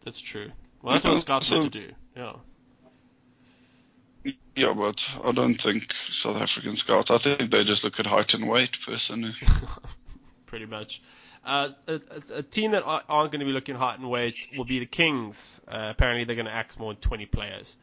[0.03, 0.51] that's true.
[0.81, 1.91] Well, that's what scouts so- to do.
[2.17, 2.33] Yeah.
[4.55, 7.11] Yeah, but I don't think South African scouts.
[7.11, 9.35] I think they just look at height and weight, personally.
[10.47, 10.99] pretty much.
[11.45, 14.63] Uh, a, a, a team that aren't going to be looking height and weight will
[14.65, 15.59] be the Kings.
[15.67, 17.75] Uh, apparently, they're going to axe more than 20 players,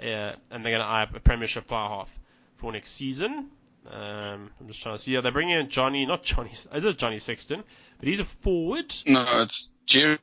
[0.00, 2.18] uh, and they're going to eye up a Premiership fly half
[2.56, 3.48] for next season.
[3.90, 5.12] Um, I'm just trying to see.
[5.12, 6.50] Yeah, they're bringing in Johnny, not Johnny.
[6.74, 7.62] Is it Johnny Sexton?
[7.98, 8.94] But he's a forward.
[9.06, 10.18] No, it's Jerry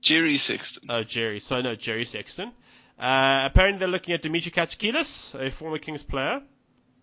[0.00, 0.84] Jerry Sexton.
[0.88, 1.40] Oh, Jerry.
[1.40, 2.52] So no, Jerry Sexton.
[2.98, 6.40] Uh, apparently, they're looking at Demetri Catrakilis, a former Kings player.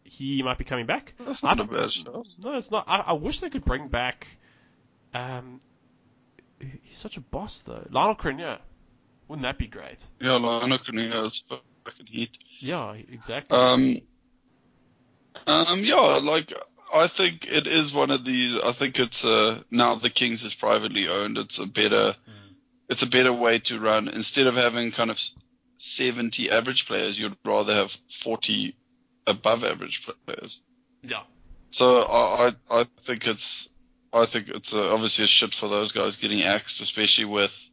[0.06, 1.14] He might be coming back.
[1.20, 2.26] That's I not a don't- bad shot.
[2.40, 2.86] No, it's not.
[2.88, 4.28] I, I wish they could bring back.
[5.14, 5.62] Um,
[6.60, 7.86] he's such a boss though.
[7.90, 8.60] Lionel Cronjé.
[9.28, 10.06] Wouldn't that be great?
[10.20, 12.32] Yeah, Lionel Cunningham is fucking heat.
[12.60, 13.58] Yeah, exactly.
[13.58, 13.98] Um,
[15.48, 16.54] um, yeah, like
[16.94, 18.58] I think it is one of these.
[18.60, 21.38] I think it's uh now the Kings is privately owned.
[21.38, 22.16] It's a better,
[22.90, 24.08] it's a better way to run.
[24.08, 25.20] Instead of having kind of
[25.78, 28.76] 70 average players, you'd rather have 40
[29.26, 30.60] above average players.
[31.02, 31.24] yeah.
[31.72, 33.68] So I I, I think it's
[34.14, 37.70] I think it's uh, obviously a shit for those guys getting axed, especially with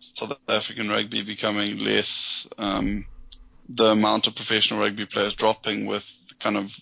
[0.00, 2.48] South African rugby becoming less.
[2.58, 3.06] Um,
[3.68, 6.74] the amount of professional rugby players dropping with kind of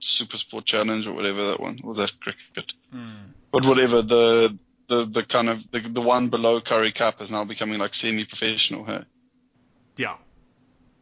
[0.00, 2.72] Super Sport Challenge or whatever that one was that cricket.
[3.52, 7.44] But whatever the the the kind of the the one below Currie Cup is now
[7.44, 8.84] becoming like semi-professional.
[8.84, 9.04] Hey?
[9.96, 10.16] Yeah.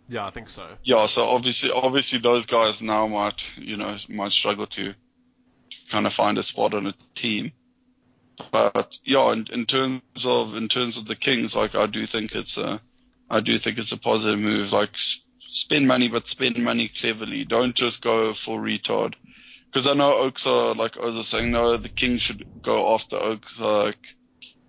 [0.09, 0.67] Yeah, I think so.
[0.83, 4.95] Yeah, so obviously, obviously those guys now might, you know, might struggle to
[5.91, 7.53] kind of find a spot on a team.
[8.53, 12.35] But yeah, in, in terms of in terms of the Kings, like I do think
[12.35, 12.81] it's a
[13.31, 14.73] I do think it's a positive move.
[14.73, 14.91] Like
[15.49, 17.45] spend money, but spend money cleverly.
[17.45, 19.15] Don't just go for retard.
[19.67, 23.17] Because I know Oaks are like I was saying, no, the Kings should go after
[23.17, 23.99] Oaks like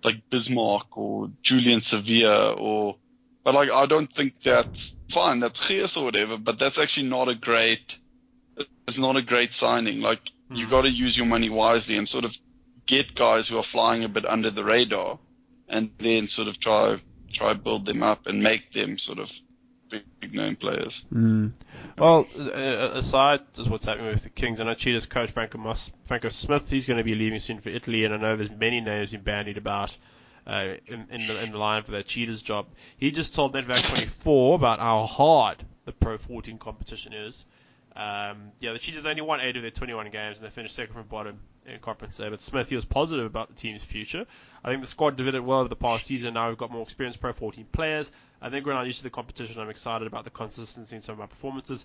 [0.02, 2.96] like Bismarck or Julian Savea or,
[3.44, 5.40] but like I don't think that's fine.
[5.40, 7.96] That's Gears or whatever, but that's actually not a great.
[8.88, 10.00] It's not a great signing.
[10.00, 10.56] Like mm.
[10.56, 12.36] you got to use your money wisely and sort of
[12.86, 15.18] get guys who are flying a bit under the radar,
[15.68, 17.00] and then sort of try
[17.32, 19.30] try build them up and make them sort of
[20.20, 21.04] big name players.
[21.12, 21.52] Mm.
[21.98, 25.90] Well, uh, aside as what's happening with the Kings, I know Cheetah's coach Franco, Mus-
[26.04, 28.80] Franco Smith, he's going to be leaving soon for Italy, and I know there's many
[28.80, 29.96] names being bandied about
[30.46, 32.66] uh, in, in, the, in the line for that Cheetah's job.
[32.96, 37.44] He just told Netwerk24 about how hard the Pro 14 competition is.
[38.00, 40.94] Um, yeah, the Cheetahs only won eight of their 21 games, and they finished second
[40.94, 42.30] from bottom in conference there.
[42.30, 44.24] But Smith, he was positive about the team's future.
[44.64, 46.32] I think the squad developed well over the past season.
[46.32, 48.10] Now we've got more experienced Pro 14 players.
[48.40, 49.60] I think we're not used to the competition.
[49.60, 51.84] I'm excited about the consistency in some of our performances.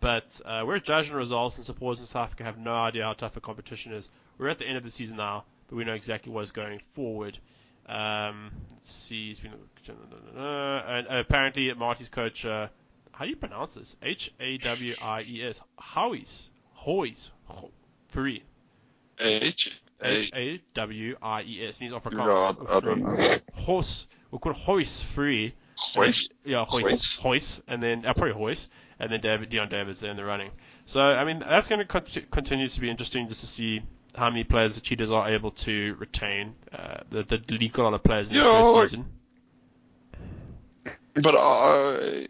[0.00, 3.38] But uh, we're judging results, and supporters in South Africa have no idea how tough
[3.38, 4.10] a competition is.
[4.36, 7.38] We're at the end of the season now, but we know exactly what's going forward.
[7.88, 9.52] Um, let's see, he's been
[10.36, 12.44] and uh, apparently Maties coach.
[12.44, 12.66] Uh,
[13.14, 13.96] how do you pronounce this?
[14.02, 15.60] H A W I E S.
[15.80, 16.48] Howies.
[16.84, 17.30] Howies.
[18.08, 18.42] Free.
[19.18, 19.72] H
[20.02, 21.78] A W I E S.
[21.78, 22.26] He's Afrikaans.
[22.26, 23.36] God, I don't know.
[23.54, 24.06] Horse.
[24.30, 25.54] We'll call Hoist free.
[25.76, 26.32] Hoist.
[26.44, 27.20] Yeah, Hoist.
[27.20, 27.62] Hoist.
[27.68, 28.68] And then, uh, probably Hoist.
[28.98, 30.50] And then David, Dion Davids there in the running.
[30.86, 33.82] So, I mean, that's going to con- continue to be interesting just to see
[34.16, 36.54] how many players the Cheetahs are able to retain.
[36.72, 39.06] Uh, the, the leak a lot of players in the first like, season.
[41.14, 42.26] But I,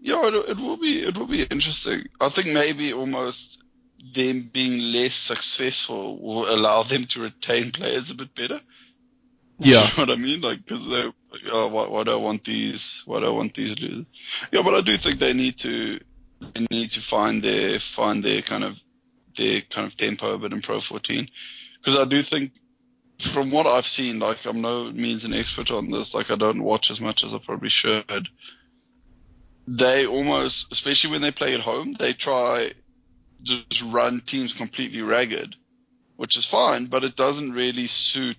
[0.00, 2.04] yeah, it, it will be it will be interesting.
[2.20, 3.62] I think maybe almost
[4.14, 8.60] them being less successful will allow them to retain players a bit better.
[9.62, 10.40] Yeah, you know what I mean?
[10.40, 11.12] Like, because they,
[11.52, 13.02] oh, why, why do I want these?
[13.04, 14.06] Why do I want these losers?
[14.52, 16.00] Yeah, but I do think they need to
[16.40, 18.80] they need to find their find their kind of
[19.36, 21.28] their kind of tempo a bit in Pro 14
[21.78, 22.52] because I do think
[23.20, 26.14] from what I've seen, like I'm no means an expert on this.
[26.14, 28.28] Like I don't watch as much as I probably should.
[29.72, 32.72] They almost, especially when they play at home, they try
[33.42, 35.54] just run teams completely ragged,
[36.16, 38.36] which is fine, but it doesn't really suit.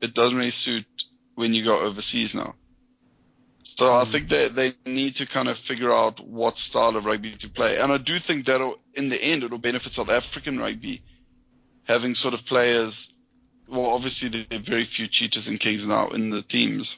[0.00, 0.84] It doesn't really suit
[1.36, 2.56] when you go overseas now.
[3.62, 4.30] So I think hmm.
[4.30, 7.92] that they need to kind of figure out what style of rugby to play, and
[7.92, 8.60] I do think that
[8.94, 11.04] in the end it'll benefit South African rugby,
[11.84, 13.12] having sort of players.
[13.68, 16.96] Well, obviously there are very few cheaters and kings now in the teams,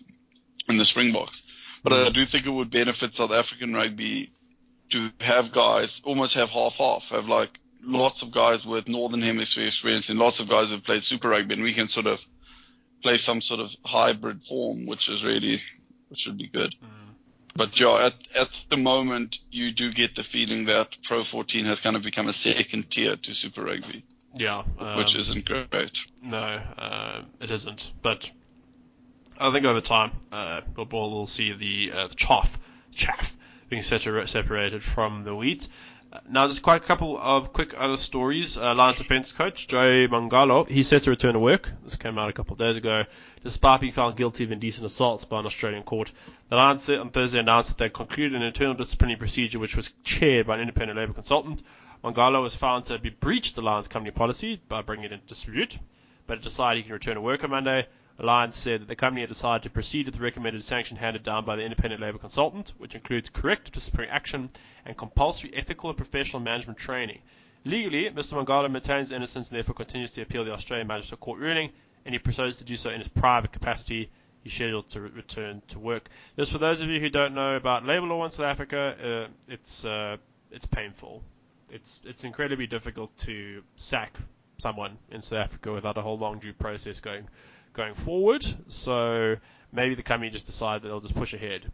[0.66, 1.42] in the Springboks,
[1.84, 4.32] but I do think it would benefit South African rugby
[4.90, 9.66] to have guys almost have half half, have like lots of guys with Northern Hemisphere
[9.66, 12.24] experience and lots of guys who've played Super Rugby, and we can sort of
[13.02, 15.60] play some sort of hybrid form, which is really
[16.08, 16.74] which would be good.
[16.82, 17.14] Mm.
[17.54, 21.80] But yeah, at at the moment, you do get the feeling that Pro 14 has
[21.80, 24.04] kind of become a second tier to Super Rugby.
[24.36, 26.00] Yeah, um, which isn't great.
[26.20, 27.92] No, uh, it isn't.
[28.02, 28.28] But
[29.38, 32.58] I think over time, uh, we'll, we'll see the uh, the chaff,
[32.92, 33.36] chaff
[33.68, 35.68] being separated from the wheat.
[36.30, 38.56] Now, there's quite a couple of quick other stories.
[38.56, 41.68] Uh, Lions defense coach Joey Mongalo, he's set to return to work.
[41.82, 43.04] This came out a couple of days ago,
[43.42, 46.12] despite being found guilty of indecent assault by an Australian court.
[46.50, 50.46] The Lions on Thursday announced that they concluded an internal disciplinary procedure which was chaired
[50.46, 51.62] by an independent labour consultant.
[52.04, 55.78] Mongalo was found to have breached the Lions company policy by bringing it into dispute,
[56.28, 57.88] but it decided he can return to work on Monday.
[58.16, 61.44] Alliance said that the company had decided to proceed with the recommended sanction handed down
[61.44, 64.50] by the independent labour consultant, which includes corrective disciplinary action
[64.84, 67.18] and compulsory ethical and professional management training.
[67.64, 68.34] Legally, Mr.
[68.34, 71.72] Mongalo maintains innocence and therefore continues to appeal the Australian Magistrate Court ruling,
[72.04, 74.08] and he proceeds to do so in his private capacity.
[74.44, 76.08] He's scheduled to re- return to work.
[76.36, 79.52] Just for those of you who don't know about labour law in South Africa, uh,
[79.52, 80.18] it's uh,
[80.52, 81.22] it's painful.
[81.68, 84.14] It's it's incredibly difficult to sack
[84.58, 87.26] someone in South Africa without a whole long due process going
[87.74, 88.46] going forward.
[88.68, 89.36] So
[89.72, 91.70] maybe the company just decided that they'll just push ahead.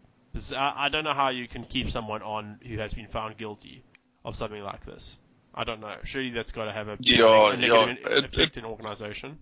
[0.56, 3.84] I, I don't know how you can keep someone on who has been found guilty
[4.24, 5.16] of something like this.
[5.54, 5.96] I don't know.
[6.04, 9.38] Surely that's got to have a, yeah, a negative yeah, effect it, in organisation.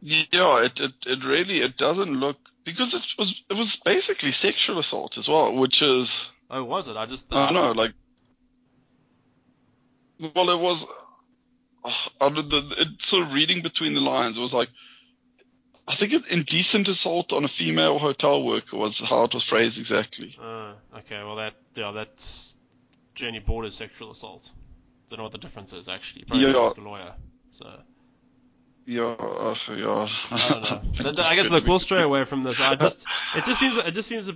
[0.00, 4.78] Yeah, it, it it really it doesn't look because it was it was basically sexual
[4.78, 6.28] assault as well, which is.
[6.50, 6.96] Oh, was it?
[6.96, 7.26] I just.
[7.30, 7.92] I don't know, like.
[10.34, 10.86] Well, it was
[11.84, 14.68] uh, the, it, sort of reading between the lines was like,
[15.86, 19.78] I think it, indecent assault on a female hotel worker was how it was phrased
[19.78, 20.36] exactly.
[20.40, 22.54] Uh, okay, well that yeah, that's
[23.14, 24.50] Jenny borders sexual assault.
[25.10, 26.24] Don't know what the difference is actually.
[26.24, 26.70] Probably yeah.
[26.74, 27.14] the lawyer.
[27.50, 27.66] So.
[28.86, 30.08] yeah, uh, yeah.
[30.30, 31.22] I don't know.
[31.24, 32.60] I guess look, we'll stray away from this.
[32.60, 33.04] I just,
[33.36, 34.30] it just seems, it just seems,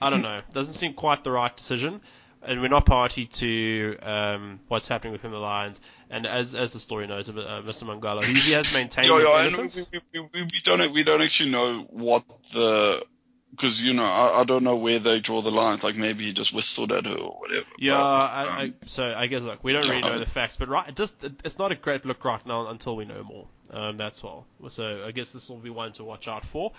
[0.00, 2.00] I don't know, doesn't seem quite the right decision,
[2.42, 5.80] and we're not party to um, what's happening within the Lions.
[6.12, 7.84] And as as the story knows, uh, Mr.
[7.84, 9.88] Mongalo, he, he has maintained Yeah, his yeah, innocence.
[9.90, 12.22] we, we, we, we don't we don't actually know what
[12.52, 13.02] the
[13.50, 15.82] because you know I, I don't know where they draw the lines.
[15.82, 17.64] Like maybe he just whistled at her or whatever.
[17.78, 20.56] Yeah, but, I, I, um, so I guess look, we don't really know the facts,
[20.56, 23.24] but right, it just it, it's not a great look right now until we know
[23.24, 23.46] more.
[23.70, 24.44] Um, that's all.
[24.68, 26.72] So I guess this will be one to watch out for.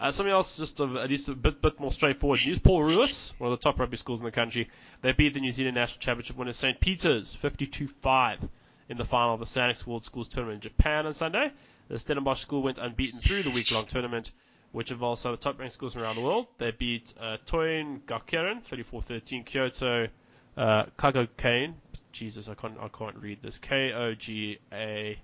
[0.00, 2.58] Uh, something else, just of, at least a bit bit more straightforward news.
[2.58, 4.68] Paul Roos, one of the top rugby schools in the country,
[5.02, 6.80] they beat the New Zealand National Championship winners St.
[6.80, 8.48] Peter's 52-5
[8.90, 11.50] in the final of the Sanix World Schools Tournament in Japan on Sunday.
[11.88, 14.32] The Stellenbosch school went unbeaten through the week-long tournament,
[14.72, 16.48] which involves some of the top-ranked schools from around the world.
[16.58, 20.08] They beat uh, Toin Gakuen 34-13, Kyoto
[20.56, 21.74] uh, Kago Kane.
[22.12, 23.58] Jesus, I can't I can't read this.
[23.58, 25.18] K O G A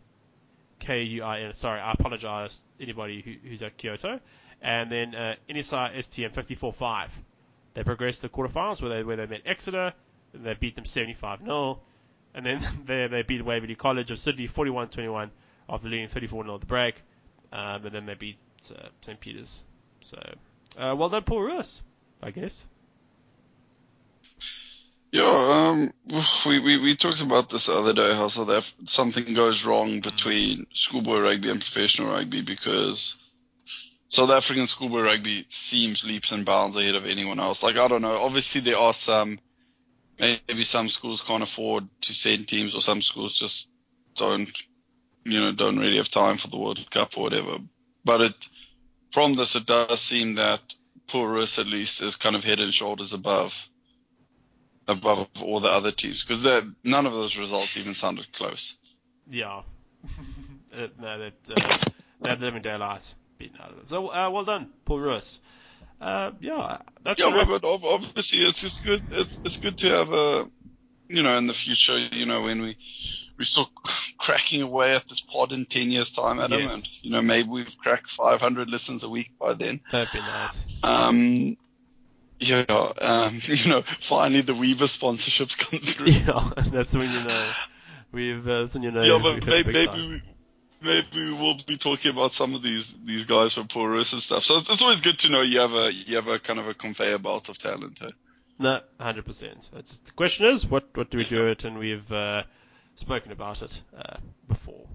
[0.78, 1.54] K U I N.
[1.54, 4.20] Sorry, I apologize anybody who, who's at Kyoto.
[4.62, 7.08] And then uh, STM 54-5.
[7.74, 9.92] They progressed to the quarterfinals where they where they met Exeter.
[10.32, 11.78] And they beat them 75-0.
[12.36, 15.30] And then they they beat Waverley College of Sydney 41-21
[15.68, 16.94] after leading 34-0 at the break.
[17.52, 18.38] Um, and then they beat
[18.70, 19.18] uh, St.
[19.18, 19.64] Peter's.
[20.02, 20.18] So
[20.78, 21.82] uh, well done, Paul Roos,
[22.22, 22.64] I guess.
[25.12, 25.92] Yeah, um,
[26.44, 30.00] we, we, we talked about this the other day how South Af- something goes wrong
[30.00, 33.14] between schoolboy rugby and professional rugby because
[34.08, 37.62] South African schoolboy rugby seems leaps and bounds ahead of anyone else.
[37.62, 39.38] Like I don't know, obviously there are some
[40.18, 43.68] maybe some schools can't afford to send teams or some schools just
[44.16, 44.50] don't
[45.24, 47.58] you know don't really have time for the World Cup or whatever.
[48.04, 48.48] But it
[49.12, 50.60] from this it does seem that
[51.08, 53.68] Paul at least is kind of head and shoulders above
[54.88, 58.76] above all the other teams because none of those results even sounded close.
[59.28, 59.62] Yeah.
[60.72, 63.88] no, that uh, had living daylights beaten out of it.
[63.88, 65.20] So uh, well done, Paul.
[66.00, 69.02] Uh, yeah, that's Yeah, but, but obviously it's just good.
[69.10, 70.46] It's, it's good to have a,
[71.08, 72.76] you know, in the future, you know, when we
[73.38, 73.70] we still
[74.18, 76.74] cracking away at this pod in ten years time, Adam, Yes.
[76.74, 79.80] and you know maybe we've cracked 500 listens a week by then.
[79.90, 80.66] that'd be nice.
[80.82, 81.56] Um,
[82.38, 82.64] yeah,
[83.00, 86.06] um, you know, finally the Weaver sponsorships come through.
[86.12, 87.52] Yeah, that's when you know
[88.12, 89.02] we've uh, that's when you know.
[89.02, 90.22] Yeah, but maybe, maybe we,
[90.80, 94.44] maybe we will be talking about some of these these guys from Porus and stuff.
[94.44, 96.68] So it's, it's always good to know you have a you have a kind of
[96.68, 97.98] a conveyor belt of talent.
[98.02, 98.10] eh?
[98.58, 99.68] No, hundred percent.
[99.72, 102.42] The question is what what do we do it, and we've uh,
[102.94, 104.16] spoken about it uh,
[104.48, 104.86] before.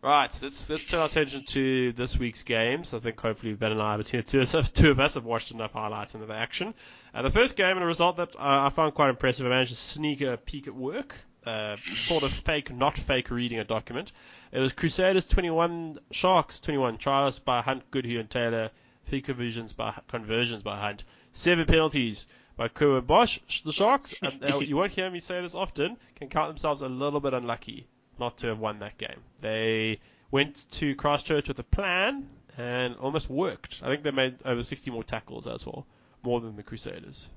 [0.00, 2.94] Right, let's let's turn our attention to this week's games.
[2.94, 5.24] I think hopefully Ben and I, between the two of us, two of us, have
[5.24, 6.72] watched enough highlights and the action.
[7.12, 9.44] Uh, the first game and a result that uh, I found quite impressive.
[9.46, 13.58] I managed to sneak a peek at work, uh, sort of fake, not fake, reading
[13.58, 14.12] a document.
[14.50, 18.70] It was Crusaders 21, Sharks 21, trials by Hunt, Goodhue, and Taylor,
[19.06, 23.40] three conversions by conversions by Hunt, seven penalties by Curwin Bosch.
[23.62, 26.88] The Sharks, and uh, you won't hear me say this often, can count themselves a
[26.88, 27.86] little bit unlucky
[28.18, 29.20] not to have won that game.
[29.40, 33.80] They went to Christchurch with a plan and almost worked.
[33.82, 35.86] I think they made over 60 more tackles as well,
[36.22, 37.28] more than the Crusaders.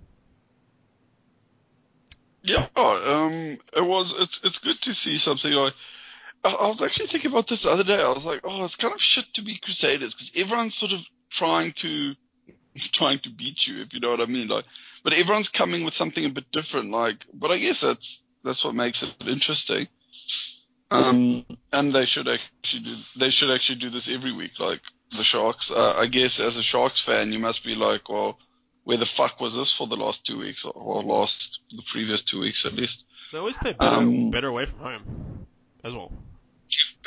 [2.43, 4.15] Yeah, um, it was.
[4.17, 5.73] It's it's good to see something like.
[6.43, 8.01] I, was actually thinking about this the other day.
[8.01, 11.01] I was like, oh, it's kind of shit to be Crusaders because everyone's sort of
[11.29, 12.15] trying to
[12.77, 14.47] trying to beat you, if you know what I mean.
[14.47, 14.65] Like,
[15.03, 16.91] but everyone's coming with something a bit different.
[16.91, 19.87] Like, but I guess that's that's what makes it interesting.
[20.89, 25.23] Um, and they should actually do they should actually do this every week, like the
[25.23, 25.71] Sharks.
[25.71, 28.37] Uh, I guess as a Sharks fan, you must be like, well,
[28.83, 32.23] where the fuck was this for the last two weeks, or, or last the previous
[32.23, 33.05] two weeks at least?
[33.31, 35.47] They always play better, Um, better away from home
[35.83, 36.11] as well.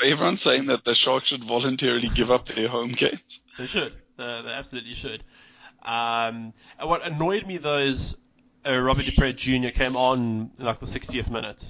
[0.03, 3.41] Everyone's saying that the Sharks should voluntarily give up their home games.
[3.59, 3.93] They should.
[4.19, 5.23] Uh, they absolutely should.
[5.83, 8.17] Um, and what annoyed me though is
[8.67, 9.71] uh, Robert du Preez Jr.
[9.71, 11.65] came on in like the 60th minute.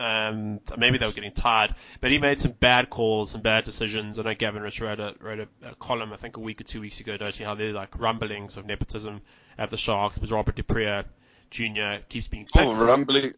[0.00, 4.18] Um, maybe they were getting tired, but he made some bad calls and bad decisions.
[4.18, 6.64] I know Gavin Rich wrote a, wrote a, a column, I think a week or
[6.64, 9.20] two weeks ago, noting how there's like rumblings of nepotism
[9.56, 11.04] at the Sharks, because Robert du Preez
[11.50, 12.02] Jr.
[12.08, 12.66] keeps being picked.
[12.66, 13.30] Oh, rumbling.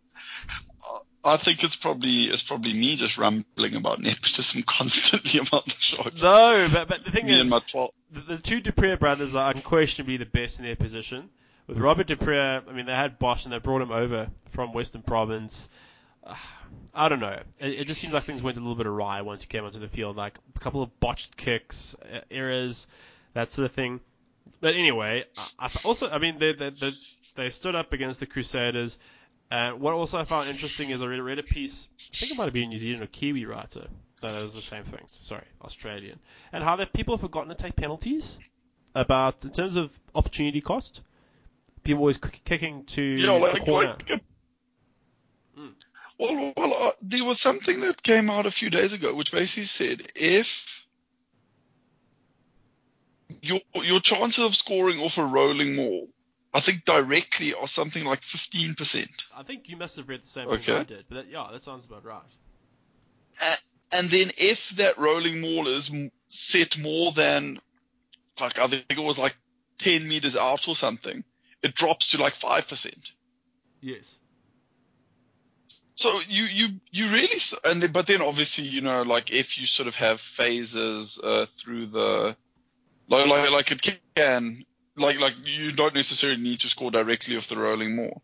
[1.27, 6.23] I think it's probably it's probably me just rambling about nepotism constantly about the Sharks.
[6.23, 7.91] No, but, but the thing me is, and my twelve.
[8.13, 11.29] the, the two du Preez brothers are unquestionably the best in their position.
[11.67, 14.73] With Robert du Preez, I mean, they had Bosch and they brought him over from
[14.73, 15.69] Western Province.
[16.25, 16.35] Uh,
[16.95, 17.39] I don't know.
[17.61, 19.79] It, it just seemed like things went a little bit awry once he came onto
[19.79, 20.17] the field.
[20.17, 22.87] Like a couple of botched kicks, uh, errors,
[23.35, 24.01] that sort of thing.
[24.61, 26.93] But anyway, I, I also, I mean, they, they, they,
[27.35, 28.97] they stood up against the Crusaders.
[29.51, 32.39] And what also I found interesting is I read, read a piece, I think it
[32.39, 33.87] might have been a New Zealand or Kiwi writer,
[34.23, 35.05] No, that was the same thing.
[35.07, 36.19] Sorry, Australian.
[36.53, 38.39] And how that people have forgotten to take penalties
[38.95, 41.03] about in terms of opportunity cost.
[41.85, 43.97] People always kicking to Yeah, the corner.
[44.09, 44.23] like
[45.59, 45.73] Mm.
[46.19, 49.65] well, well uh, there was something that came out a few days ago, which basically
[49.65, 50.85] said if
[53.41, 56.09] your your chances of scoring off a rolling maul,
[56.57, 59.27] I think directly are something like fifteen percent.
[59.37, 60.73] I think you must have read the same thing Okay.
[60.73, 62.23] I did, but that, yeah, that sounds about right.
[63.93, 65.91] And then if that rolling maul is
[66.29, 67.61] set more than,
[68.41, 69.37] like I think it was like
[69.79, 71.25] ten meters out or something,
[71.63, 73.13] it drops to like five percent.
[73.83, 74.15] Yes.
[75.97, 79.67] So you you you really and then, but then obviously you know like if you
[79.67, 82.35] sort of have phases uh, through the
[83.11, 84.65] like, like like it can
[84.97, 88.23] like like you don't necessarily need to score directly off the rolling maul.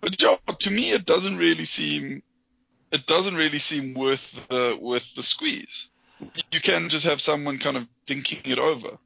[0.00, 2.22] But yeah, to me it doesn't really seem
[2.92, 5.88] it doesn't really seem worth the worth the squeeze.
[6.50, 8.98] You can just have someone kind of dinking it over.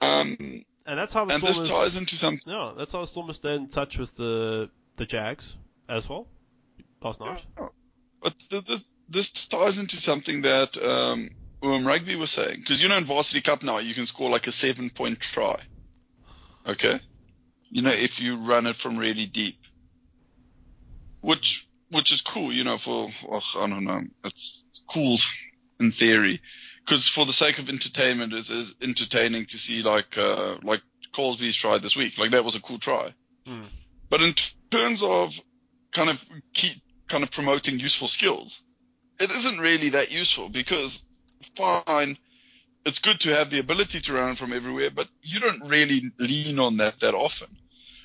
[0.00, 1.60] Um, And that's how the and Stormers.
[1.60, 5.04] this ties into some no, that's how the Stormers stayed in touch with the the
[5.04, 5.56] Jags
[5.88, 6.26] as well
[7.02, 7.42] last night.
[8.22, 11.30] But th- this, this ties into something that um,
[11.62, 12.60] um, Rugby was saying.
[12.60, 15.60] Because, you know, in Varsity Cup now, you can score like a seven point try.
[16.66, 17.00] Okay?
[17.70, 19.58] You know, if you run it from really deep.
[21.20, 25.18] Which which is cool, you know, for, ugh, I don't know, it's cool
[25.78, 26.40] in theory.
[26.84, 31.56] Because for the sake of entertainment, it's, it's entertaining to see like uh, like Colsby's
[31.56, 32.18] try this week.
[32.18, 33.12] Like that was a cool try.
[33.46, 33.64] Hmm.
[34.08, 35.34] But in t- terms of
[35.92, 38.62] kind of keep kind of promoting useful skills,
[39.18, 41.02] it isn't really that useful because
[41.56, 42.18] fine,
[42.86, 46.58] it's good to have the ability to run from everywhere, but you don't really lean
[46.58, 47.48] on that that often.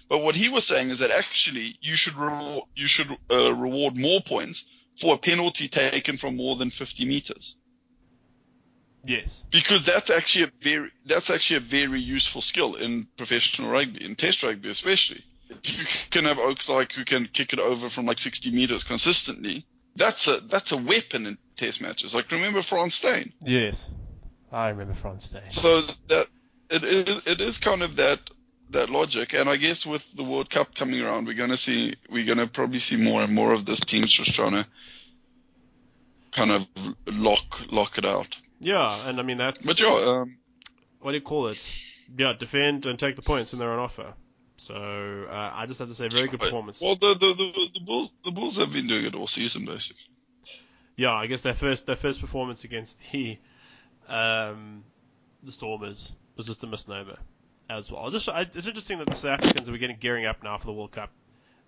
[0.10, 3.96] But what he was saying is that actually you should reward, you should uh, reward
[3.96, 4.66] more points
[5.00, 7.56] for a penalty taken from more than 50 meters
[9.06, 9.44] Yes.
[9.50, 14.16] because that's actually a very that's actually a very useful skill in professional rugby, in
[14.16, 15.24] Test rugby especially.
[15.50, 18.84] If you can have Oaks like who can kick it over from like 60 meters
[18.84, 19.66] consistently,
[19.96, 22.14] that's a that's a weapon in Test matches.
[22.14, 23.34] Like remember Frans Steyn.
[23.42, 23.90] Yes.
[24.52, 25.50] I remember Frans Steyn.
[25.50, 26.28] So that
[26.70, 28.20] it is it is kind of that
[28.72, 32.26] that logic, and I guess with the World Cup coming around, we're gonna see we're
[32.26, 34.68] gonna probably see more and more of this teams just trying to
[36.32, 36.68] kind of
[37.06, 38.36] lock lock it out.
[38.60, 40.38] Yeah, and I mean that's But yeah, um,
[41.00, 41.74] what do you call it?
[42.18, 44.14] Yeah, defend and take the points when they're on offer.
[44.58, 46.80] So uh, I just have to say, very good performance.
[46.80, 50.04] Well, the the, the the Bulls the Bulls have been doing it all season basically.
[50.96, 53.38] Yeah, I guess their first their first performance against the
[54.12, 54.84] um,
[55.44, 57.18] the Stormers was just a misnomer
[57.70, 58.12] as well.
[58.12, 60.74] Just I, it's interesting that the South Africans are getting gearing up now for the
[60.74, 61.12] World Cup,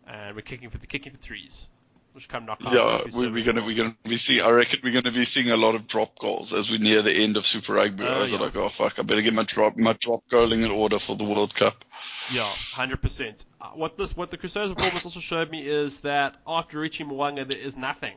[0.07, 1.69] and we're kicking for the kicking for threes,
[2.11, 2.59] which come knock.
[2.61, 4.41] Yeah, we, we're gonna we're gonna be seeing.
[4.41, 7.13] I reckon we're gonna be seeing a lot of drop goals as we near the
[7.13, 8.03] end of Super Rugby.
[8.03, 8.39] Oh, I was yeah.
[8.39, 11.23] like, oh fuck, I better get my drop my drop goaling in order for the
[11.23, 11.85] World Cup.
[12.31, 13.45] Yeah, hundred percent.
[13.61, 17.47] Uh, What this what the Crusaders performance also showed me is that after Richie Mo'unga,
[17.47, 18.15] there is nothing,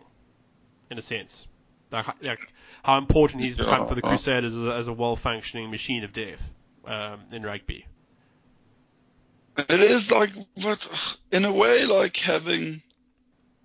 [0.91, 1.47] in a sense.
[1.91, 6.05] Like, like how important he's become for the Crusaders as a, as a well-functioning machine
[6.05, 6.43] of death
[6.85, 7.87] um, in rugby.
[9.57, 10.31] It is like,
[10.63, 12.83] but in a way, like having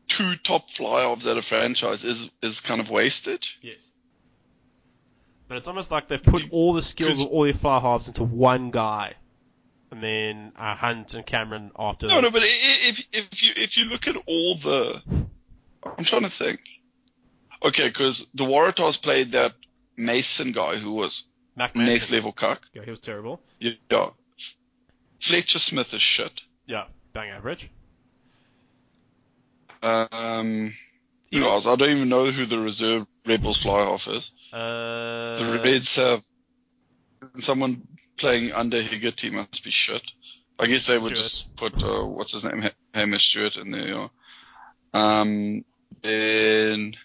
[0.08, 3.46] two top fly-offs at a franchise is is kind of wasted.
[3.62, 3.80] Yes.
[5.48, 8.24] But it's almost like they've put all the skills of all their fly halves into
[8.24, 9.16] one guy,
[9.92, 12.08] and then uh, Hunt and Cameron after.
[12.08, 15.02] No, no, but if if you if you look at all the,
[15.98, 16.62] I'm trying to think.
[17.64, 19.53] Okay, because the Waratahs played that
[19.97, 21.24] Mason guy who was
[21.55, 22.62] Mac next level cuck.
[22.74, 23.39] Yeah, he was terrible.
[23.59, 24.09] Yeah.
[25.20, 26.41] Fletcher Smith is shit.
[26.66, 27.70] Yeah, bang average.
[29.84, 30.74] Um,
[31.32, 31.66] who else?
[31.66, 34.32] I don't even know who the reserve Rebels fly half is.
[34.51, 36.24] Uh, The Reds have
[37.39, 37.88] someone
[38.18, 40.03] playing under Hegarty must be shit.
[40.59, 41.24] I guess they would Stewart.
[41.24, 43.88] just put uh, what's his name, Hamish Stewart in there.
[43.88, 44.07] Yeah.
[44.93, 45.66] Um,
[46.01, 46.95] then,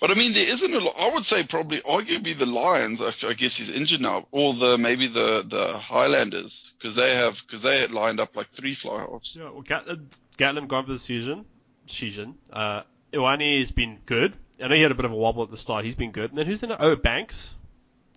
[0.00, 0.94] but I mean, there isn't a lot.
[0.98, 3.00] I would say probably, arguably, the Lions.
[3.00, 7.42] I, I guess he's injured now, or the maybe the the Highlanders because they have
[7.46, 9.36] because they had lined up like three fly halves.
[9.36, 10.06] Yeah, well, Gatland,
[10.38, 11.44] Gatland gone for the season.
[11.86, 12.34] Season.
[12.52, 12.82] Uh,
[13.12, 14.34] Ioane has been good.
[14.62, 15.84] I know he had a bit of a wobble at the start.
[15.84, 16.30] He's been good.
[16.30, 16.72] And then who's in?
[16.78, 17.54] Oh, Banks.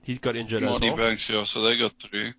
[0.04, 0.98] He's got injured as Marty well.
[0.98, 1.46] Banks, yeah.
[1.46, 2.34] So they got three.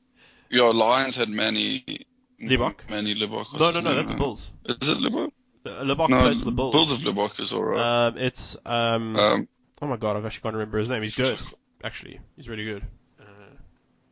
[0.51, 2.07] Yeah, Lions had Manny.
[2.41, 2.89] Libok?
[2.91, 3.59] Manie Libbok.
[3.59, 4.51] No, no, no, that's the Bulls.
[4.67, 5.33] Is it Libbok?
[5.65, 6.75] Libbok No, plays for the Bulls.
[6.75, 7.81] Bulls of Libbok is alright.
[8.15, 9.49] Um, it's um, um,
[9.81, 11.03] oh my god, I actually can't remember his name.
[11.03, 11.39] He's good,
[11.83, 12.21] actually.
[12.37, 12.83] He's really good.
[13.21, 13.25] Uh,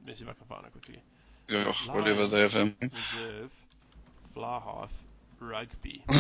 [0.01, 1.03] let me see if I can find it quickly.
[1.49, 2.75] yeah, whatever they have him.
[2.81, 3.51] Reserve,
[4.35, 4.91] fly half,
[5.41, 6.05] rugby.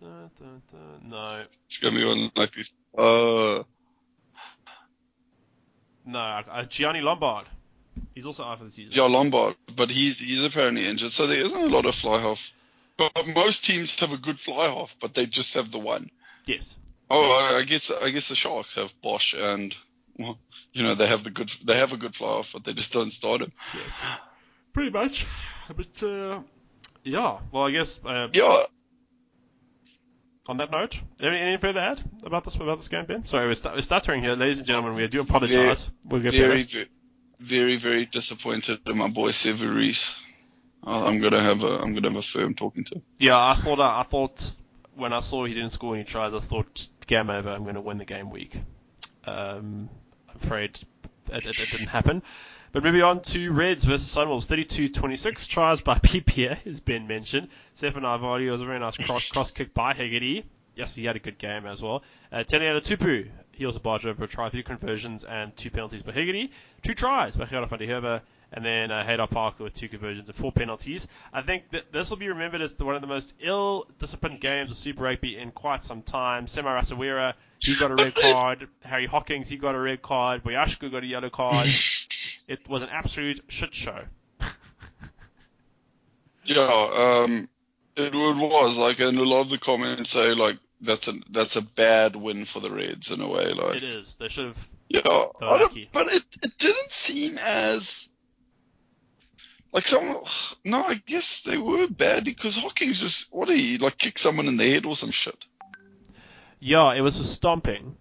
[0.00, 1.10] Dun, dun, dun.
[1.10, 2.72] No, It's gonna be one like this.
[2.96, 3.64] Uh,
[6.04, 7.46] no, uh, Gianni Lombard.
[8.14, 8.92] He's also out for the season.
[8.94, 12.52] yeah, Lombard, but he's he's apparently injured, so there isn't a lot of fly half.
[12.98, 16.10] But most teams have a good fly half, but they just have the one.
[16.46, 16.76] Yes.
[17.08, 19.74] Oh, I I guess I guess the Sharks have Bosch and
[20.18, 20.38] well,
[20.72, 22.92] you know they have the good they have a good fly half, but they just
[22.92, 23.52] don't start him.
[23.72, 24.18] Yes.
[24.72, 25.26] Pretty much.
[25.74, 26.40] But uh,
[27.04, 27.38] yeah.
[27.52, 28.64] Well, I guess uh, Yeah,
[30.48, 33.26] on that note, any, any further add about this about this game, Ben?
[33.26, 34.94] Sorry, we're, stu- we're stuttering here, ladies and gentlemen.
[34.96, 35.92] We do apologise.
[36.06, 36.86] We'll get very, better.
[37.38, 40.16] very, very, very disappointed in my boy Sevu Reece.
[40.86, 43.02] Uh, I'm gonna have a I'm gonna have a firm talking to.
[43.18, 44.50] Yeah, I thought I, I thought
[44.94, 47.50] when I saw he didn't score any tries, I thought game over.
[47.50, 48.56] I'm to win the game week.
[49.24, 49.88] Um,
[50.28, 50.80] I'm afraid
[51.30, 52.22] it, didn't happen.
[52.72, 57.48] But moving on to Reds versus Sunwolves, 32-26 tries by PPA has been mentioned.
[57.74, 60.44] Stefan Ivardi was a very nice cross, cross kick by Hegarty.
[60.76, 62.02] Yes, he had a good game as well.
[62.30, 66.12] Uh, Taniela Tupou, he also barged over a try, three conversions and two penalties by
[66.12, 66.50] Hegarty.
[66.82, 68.20] Two tries by Gerhard van den Heever,
[68.52, 71.06] and then uh, Hayden Parker with two conversions and four penalties.
[71.32, 74.70] I think that this will be remembered as the, one of the most ill-disciplined games
[74.70, 76.46] of Super Rugby in quite some time.
[76.46, 78.68] Sema Rasawira, he got a red card.
[78.82, 80.42] Harry Hawkins, he got a red card.
[80.44, 81.66] Boyashku got a yellow card.
[82.48, 84.04] It was an absolute shit show.
[86.44, 86.62] Yeah,
[87.24, 87.48] um,
[87.96, 91.56] it, it was like, and a lot of the comments say like that's a that's
[91.56, 93.52] a bad win for the Reds in a way.
[93.52, 94.14] Like, It is.
[94.14, 94.68] They should have.
[94.88, 95.00] yeah,
[95.42, 98.07] I don't- but it it didn't seem as
[99.72, 100.22] like some.
[100.64, 104.48] No, I guess they were bad because Hawkins just what did he like kick someone
[104.48, 105.44] in the head or some shit.
[106.60, 107.96] Yeah, it was for stomping.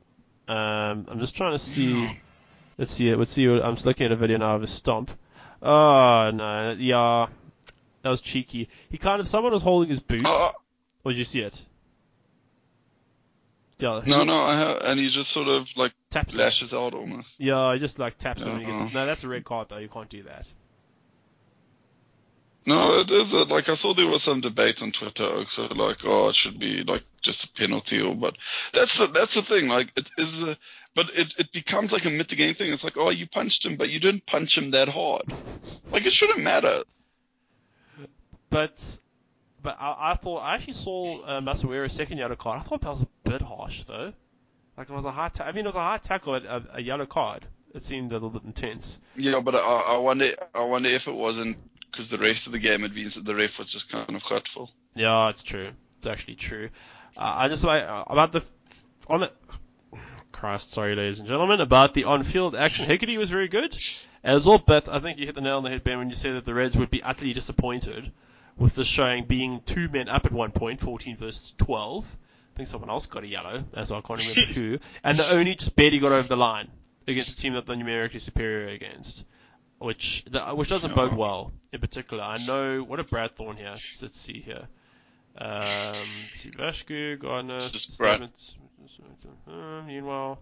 [0.47, 2.19] Um, I'm just trying to see.
[2.77, 3.17] Let's see it.
[3.17, 3.47] Let's see.
[3.47, 5.11] What, I'm just looking at a video now of a stomp.
[5.61, 7.27] Oh no, yeah,
[8.01, 8.69] that was cheeky.
[8.89, 10.23] He kind of someone was holding his boot.
[10.25, 10.51] Uh,
[11.03, 11.61] Or did you see it?
[13.79, 14.01] Yeah.
[14.07, 16.39] no, no, I have, and he just sort of like Taps him.
[16.39, 17.35] lashes out almost.
[17.39, 18.89] Yeah, he just like taps him and he Uh-uh.
[18.93, 19.77] No, that's a red card though.
[19.77, 20.47] You can't do that.
[22.67, 25.99] No, it is a, like I saw there was some debate on Twitter, so like,
[26.03, 28.35] oh, it should be like just a penalty, or but
[28.73, 30.57] that's the that's the thing, like it is, a,
[30.93, 32.73] but it it becomes like a mitigating thing.
[32.73, 35.31] It's like, oh, you punched him, but you didn't punch him that hard.
[35.93, 36.83] Like it shouldn't matter.
[38.49, 38.99] But
[39.63, 42.59] but I, I thought I actually saw uh, Masirewa's second yellow card.
[42.59, 44.11] I thought that was a bit harsh though.
[44.77, 45.29] Like it was a high.
[45.29, 47.45] Ta- I mean, it was a high tackle, but a, a yellow card.
[47.73, 48.99] It seemed a little bit intense.
[49.15, 51.57] Yeah, but I, I wonder, I wonder if it wasn't
[51.91, 54.23] because the rest of the game it means that the ref was just kind of
[54.23, 54.71] hurtful.
[54.95, 55.71] Yeah, it's true.
[55.97, 56.69] It's actually true.
[57.15, 58.43] Uh, I just like uh, about the
[59.07, 59.33] on it.
[60.31, 62.85] Christ, sorry, ladies and gentlemen, about the on-field action.
[62.85, 63.75] Hegarty was very good
[64.23, 66.15] as well, but I think you hit the nail on the head, Ben, when you
[66.15, 68.11] said that the Reds would be utterly disappointed
[68.55, 72.05] with this showing being two men up at one point, 14 versus 12.
[72.05, 75.55] I think someone else got a yellow, as I can't remember who, and the only
[75.55, 76.69] just barely got over the line
[77.07, 79.23] against a team that they're numerically superior against,
[79.79, 81.51] which the, which doesn't bode well.
[81.71, 83.75] In particular, I know what a Brad Thorn here.
[84.01, 84.67] Let's, see here.
[85.37, 87.59] Um, let's see Vashku, Gardner,
[89.47, 90.39] uh, meanwhile,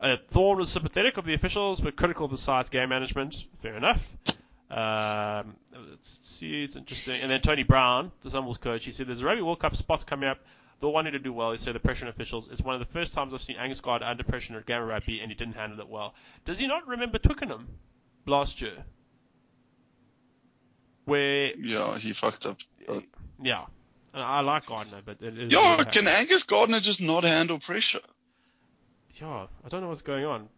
[0.00, 3.44] uh, Thorn was sympathetic of the officials, but critical of the side's game management.
[3.62, 4.06] Fair enough.
[4.70, 7.20] Um, let's see, it's interesting.
[7.20, 10.04] And then Tony Brown, the Sunwolves coach, he said there's a Rugby World Cup spots
[10.04, 10.38] coming up.
[10.82, 11.50] Wanting to do well.
[11.50, 12.46] He said the pressure on officials.
[12.52, 14.82] It's one of the first times I've seen Angus Gardner under pressure at a game
[14.82, 16.12] of rugby, and he didn't handle it well.
[16.44, 17.68] Does he not remember Twickenham
[18.26, 18.84] last year?
[21.04, 22.58] Where, Yeah, he fucked up.
[22.86, 23.04] But-
[23.42, 23.64] yeah,
[24.12, 28.00] and I like Gardner, but it yeah, can Angus Gardner just not handle pressure?
[29.20, 30.48] Yeah, I don't know what's going on.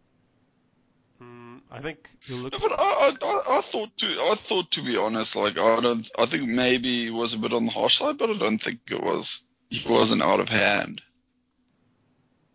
[1.21, 2.53] Mm, I think he'll look.
[2.53, 2.83] No, but I,
[3.21, 6.47] I, I- I thought to, I thought to be honest, like I don't, I think
[6.47, 9.41] maybe he was a bit on the harsh side, but I don't think it was,
[9.69, 11.01] he wasn't out of hand.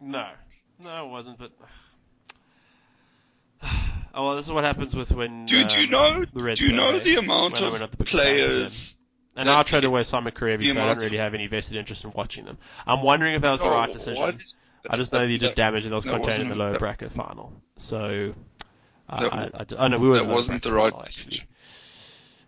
[0.01, 0.29] No,
[0.79, 1.39] no, it wasn't.
[1.39, 1.53] But
[4.15, 5.47] oh well, this is what happens with when.
[5.47, 7.83] Do, do you um, know, the Reds do you know the amount when I went
[7.83, 8.37] up of the big fan again.
[8.37, 8.95] players?
[9.37, 12.05] And that- I traded away Samu Kerevi, so I don't really have any vested interest
[12.05, 12.59] in watching them.
[12.87, 14.25] I'm wondering if that was the right decision.
[14.25, 14.43] did-
[14.91, 16.57] I just know that he did that- damage and that was that contained in the
[16.57, 17.53] lower bracket final.
[17.77, 18.35] So.
[19.09, 20.93] I, That- I, I, oh no, we were that in the lower wasn't the right
[20.93, 21.47] final, decision.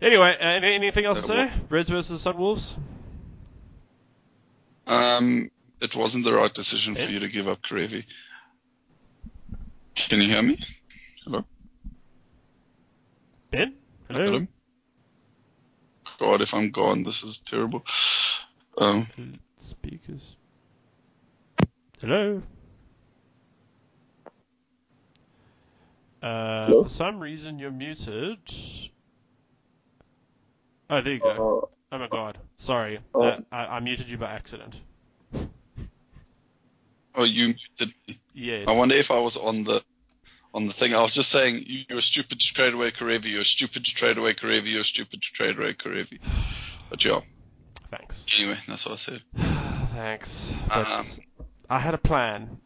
[0.01, 1.51] Anyway, uh, anything else to say?
[1.69, 2.75] Reds versus Sunwolves?
[4.87, 5.49] Um,
[5.81, 8.05] it wasn't the right decision for you to give up Kerevi.
[9.95, 10.59] Can you hear me?
[11.23, 11.45] Hello?
[13.55, 13.73] Ben?
[14.09, 14.25] Hello?
[14.25, 14.47] Hello?
[16.19, 17.85] God, if I'm gone, this is terrible.
[18.77, 19.07] Um,
[19.59, 20.35] Speakers.
[22.01, 22.41] Hello?
[26.21, 26.83] Uh, Hello?
[26.83, 28.39] for some reason you're muted.
[30.89, 31.61] Oh, there you go.
[31.61, 32.37] Uh, Oh my god.
[32.57, 32.99] Sorry.
[33.13, 33.23] Oh.
[33.23, 34.75] Uh, I, I muted you by accident.
[37.15, 38.19] Oh, you muted me.
[38.33, 38.65] Yes.
[38.67, 39.81] I wonder if I was on the
[40.55, 40.95] on the thing.
[40.95, 43.25] I was just saying you, you're stupid to trade away Kerevi.
[43.25, 44.71] You're stupid to trade away Kerevi.
[44.71, 46.19] You're stupid to trade away Kerevi.
[46.89, 47.19] But yeah.
[47.91, 48.25] Thanks.
[48.39, 49.21] Anyway, that's what I said.
[49.93, 50.53] Thanks.
[50.71, 51.19] Um, But
[51.69, 52.57] I had a plan.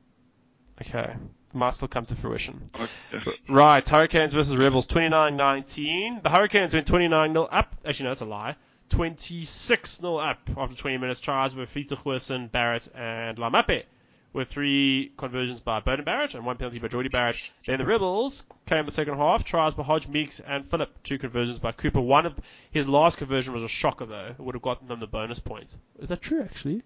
[0.82, 1.14] Okay.
[1.52, 2.70] Might still come to fruition.
[3.14, 3.32] Okay.
[3.50, 6.22] Right, Hurricanes versus Rebels, 29-19.
[6.22, 7.76] The Hurricanes went 29-0 up.
[7.84, 8.56] Actually, no, that's a lie.
[8.92, 11.20] 26-0 up after 20 minutes.
[11.20, 13.84] Tries with Fita Barrett, and Laumape.
[14.32, 17.38] With three conversions by Beauden Barrett and one penalty by Jordie Barrett.
[17.66, 19.44] Then the Rebels came in the second half.
[19.44, 21.02] Tries by Hodge Meeks and Phillip.
[21.04, 22.00] Two conversions by Cooper.
[22.00, 24.28] One of his last conversion was a shocker, though.
[24.38, 25.76] It would have gotten them the bonus points.
[25.98, 26.84] Is that true, actually?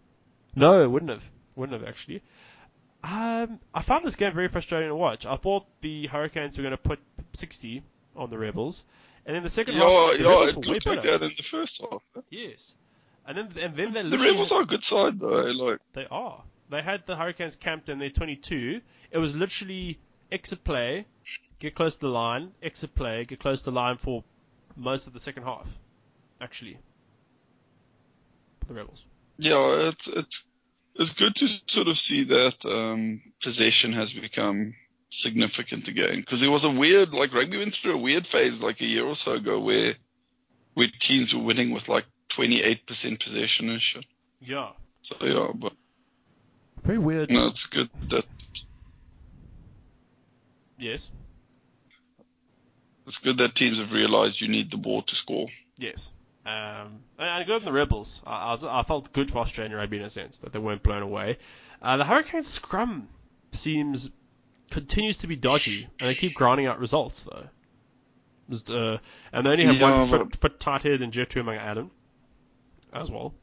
[0.56, 1.24] No, it wouldn't have.
[1.56, 2.22] Wouldn't have, actually.
[3.04, 5.26] Um, I found this game very frustrating to watch.
[5.26, 7.00] I thought the Hurricanes were going to put
[7.34, 7.84] 60
[8.16, 8.86] on the Rebels,
[9.26, 11.18] and in the second Yeah, half, the yeah, Rebels it were way looked like better.
[11.18, 12.02] that the first half.
[12.30, 12.74] Yes,
[13.28, 15.28] and then and then The Rebels are a good side though.
[15.52, 16.41] Like, they are.
[16.74, 18.82] They had the Hurricanes camped in their 22.
[19.11, 19.99] It was literally
[20.32, 21.05] exit play,
[21.59, 24.24] get close to the line, exit play, get close to the line for
[24.76, 25.67] most of the second half.
[26.41, 26.80] Actually,
[28.59, 29.05] for the Rebels.
[29.38, 30.43] yeah, it's it's
[30.95, 34.74] it's good to sort of see that um, possession has become
[35.11, 38.82] significant again because it was a weird like rugby went through a weird phase like
[38.82, 39.93] a year or so ago where
[40.74, 44.05] where teams were winning with like 28% possession and shit.
[44.41, 44.71] Yeah,
[45.03, 45.74] So yeah, but
[46.84, 47.32] very weird.
[47.32, 48.26] no, it's good that
[50.78, 51.12] Yes,
[53.08, 55.48] it's good that teams have realized you need the ball to score.
[55.78, 56.10] Yes.
[56.46, 58.20] Um, and and good on the Rebels.
[58.26, 60.84] I, I, was, I felt good for Australian rugby in a sense that they weren't
[60.84, 61.38] blown away.
[61.82, 63.08] Uh, the Hurricanes scrum
[63.54, 64.10] seems
[64.72, 67.48] continues to be dodgy, and they keep grinding out results though.
[68.50, 68.98] Just, uh,
[69.32, 71.92] and they only have Yeah, one foot, but- foot tight head and Jeff among Adam
[72.92, 73.34] as well.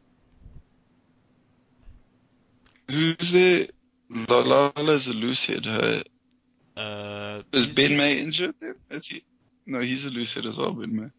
[2.91, 3.69] Who's there?
[4.11, 5.65] Lalala's a loose head.
[5.65, 6.03] Hey.
[6.77, 8.75] Uh, Is Ben May injured then?
[8.91, 9.25] Is he?
[9.67, 11.11] No, he's a loose head as well, Ben May.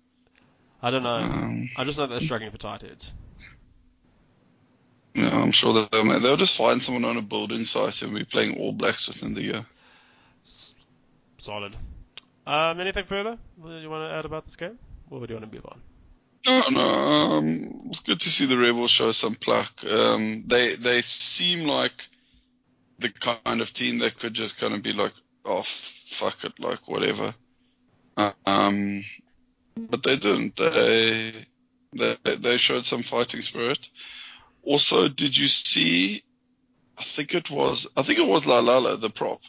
[0.81, 1.17] I don't know.
[1.17, 3.11] Um, I just know they're struggling for tight heads.
[5.13, 8.23] yeah, I'm sure that they'll, they'll just find someone on a building site and be
[8.23, 9.65] playing All Blacks within the year.
[11.37, 11.75] Solid.
[12.47, 14.77] Um, anything further you want to add about this game,
[15.09, 15.79] or do you want to move on?
[16.45, 19.71] No, no, um, it's good to see the Rebels show some pluck.
[19.85, 21.93] Um, they they seem like
[22.99, 25.13] the kind of team that could just kind of be like,
[25.45, 25.63] oh
[26.09, 27.35] fuck it, like whatever.
[28.45, 29.03] Um,
[29.77, 30.55] but they didn't.
[30.55, 31.45] They
[31.93, 33.89] they they showed some fighting spirit.
[34.63, 36.23] Also, did you see?
[36.97, 39.41] I think it was I think it was La Lala, the prop.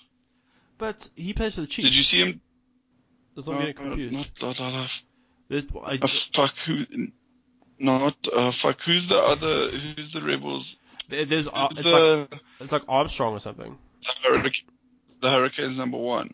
[0.79, 1.89] But he plays for the Chiefs.
[1.89, 2.41] Did you see him?
[3.35, 4.13] That's what I'm getting confused.
[4.43, 4.77] Not La Lala.
[4.79, 5.03] There's-
[5.53, 6.85] I- Uh, fuck who?
[7.79, 8.81] Not uh, fuck.
[8.83, 9.71] Who's the other?
[9.71, 10.77] Who's the rebels?
[11.09, 12.29] there's uh, it's like the,
[12.61, 13.77] it's like Armstrong or something.
[14.03, 14.65] the, Hurric-
[15.21, 16.33] the Hurricanes number one.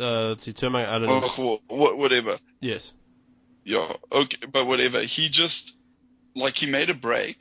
[0.00, 1.08] Uh, let's see, Toomaga-Allen.
[1.10, 1.62] Oh, cool.
[1.68, 2.38] What, whatever.
[2.60, 2.92] Yes.
[3.64, 3.92] Yeah.
[4.10, 4.38] Okay.
[4.50, 5.02] But whatever.
[5.02, 5.74] He just
[6.34, 7.36] like he made a break,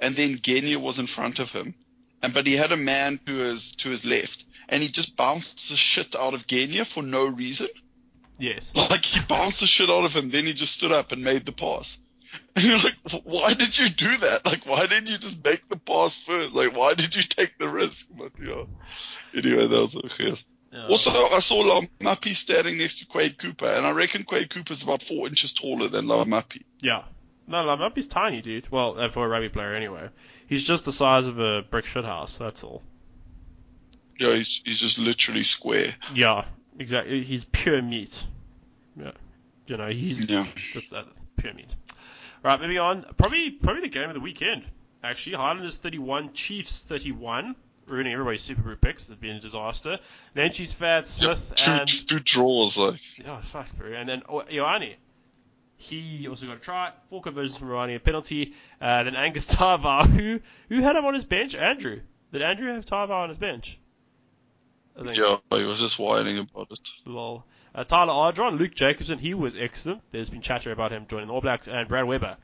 [0.00, 1.74] and then Genia was in front of him,
[2.22, 5.68] and but he had a man to his to his left, and he just bounced
[5.68, 7.68] the shit out of Genia for no reason.
[8.42, 8.72] Yes.
[8.92, 11.46] Like he bounced the shit out of him, then he just stood up and made
[11.46, 11.96] the pass.
[12.56, 14.44] And you're like, why did you do that?
[14.44, 16.54] Like, why didn't you just make the pass first?
[16.54, 18.06] Like, why did you take the risk?
[18.10, 18.64] But yeah.
[19.34, 20.36] Anyway, that was okay.
[20.70, 20.86] Yeah.
[20.88, 25.02] Also, I saw Laumape standing next to Quade Cooper, and I reckon Quade Cooper's about
[25.02, 26.62] four inches taller than Laumape.
[26.80, 27.04] Yeah.
[27.46, 28.70] No, Laumape's tiny, dude.
[28.70, 30.08] Well, uh, for a rugby player anyway.
[30.46, 32.82] He's just the size of a brick shithouse, that's all.
[34.18, 35.94] Yeah, he's, he's just literally square.
[36.14, 36.44] Yeah,
[36.78, 37.22] exactly.
[37.24, 38.24] He's pure meat.
[38.96, 39.12] Yeah.
[39.66, 40.46] You know, he's Yeah.
[40.74, 41.74] that's that, pure meat.
[42.42, 43.04] Right, moving on.
[43.16, 44.64] Probably probably the game of the weekend.
[45.04, 47.54] Actually, Highlanders 31, Chiefs 31.
[47.88, 49.08] Ruining everybody's Super Bowl picks.
[49.08, 49.98] It's been a disaster.
[50.36, 53.00] Nancy's Fat Smith two, and two draws, like.
[53.26, 53.92] Oh, fuck, bro.
[53.92, 54.94] And then oh, Ioane.
[55.76, 58.54] He also got a try, four conversions from Ioane, a penalty.
[58.80, 61.56] Uh, then Angus Tarvar, who who had him on his bench?
[61.56, 62.00] Andrew.
[62.32, 63.78] Did Andrew have Ta'avao on his bench?
[64.98, 65.16] I think.
[65.16, 66.88] Yeah, he was just whining about it.
[67.04, 67.44] Lol.
[67.74, 70.02] Uh, Tyler Ardron, Luke Jacobson, he was excellent.
[70.10, 72.36] There's been chatter about him joining the All Blacks, and Brad Weber,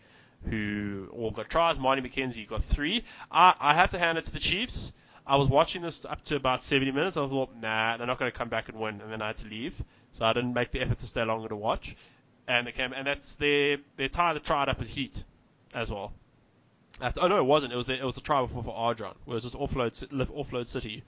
[0.49, 1.79] who all got tries.
[1.79, 3.05] Marty McKenzie got three.
[3.31, 4.93] I, I have to hand it to the Chiefs.
[5.26, 7.18] I was watching this up to about 70 minutes.
[7.18, 9.37] I thought, nah, they're not going to come back and win, and then I had
[9.39, 9.74] to leave.
[10.12, 11.95] So I didn't make the effort to stay longer to watch.
[12.47, 15.22] And they came, and that's their their tie that tried up with Heat
[15.74, 16.14] as well.
[16.99, 17.74] After, oh no, it wasn't.
[17.74, 19.93] It was the, it was the try before for Ardron, where it was just offload
[20.31, 21.03] offload City.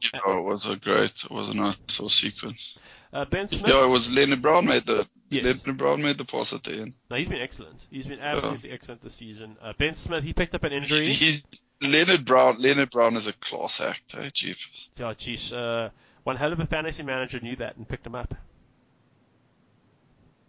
[0.00, 2.78] Yeah, it was a great, it was a nice little sequence.
[3.12, 3.66] Uh, ben Smith.
[3.66, 5.44] Yeah, it was Lienert-Brown made the Yes.
[5.44, 6.94] Lienert-Brown made the pass at the end.
[7.10, 7.86] No, he's been excellent.
[7.90, 9.56] He's been absolutely excellent this season.
[9.62, 11.04] Uh, ben Smith, he picked up an injury.
[11.04, 11.44] He's
[11.80, 12.56] Leonard Brown.
[12.56, 14.58] Lienert-Brown is a class act, eh, Chief?
[15.00, 15.52] Oh, geez.
[15.52, 15.90] Uh,
[16.24, 18.34] one hell of a fantasy manager knew that and picked him up.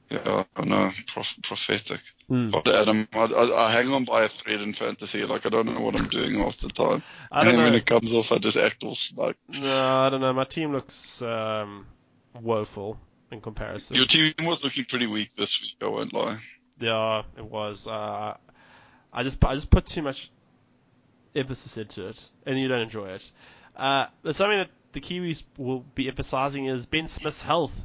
[0.09, 2.01] Yeah, I know, prof- prophetic.
[2.28, 2.49] Hmm.
[2.49, 5.24] But Adam, I, I, I hang on by a thread in fantasy.
[5.24, 7.01] Like I don't know what I'm doing half the time.
[7.32, 9.36] I and don't then when it comes off, I just act all smug.
[9.47, 10.34] No, I don't know.
[10.34, 11.86] My team looks um,
[12.39, 12.99] woeful
[13.32, 13.95] in comparison.
[13.95, 15.75] Your team was looking pretty weak this week.
[15.82, 16.39] I won't lie.
[16.79, 17.88] Yeah, it was.
[17.88, 18.36] Uh,
[19.13, 20.32] I just I just put too much
[21.36, 23.32] emphasis into it, and you don't enjoy it.
[23.75, 27.79] Uh, but something that the Kiwis will be emphasizing is Ben Smith's health.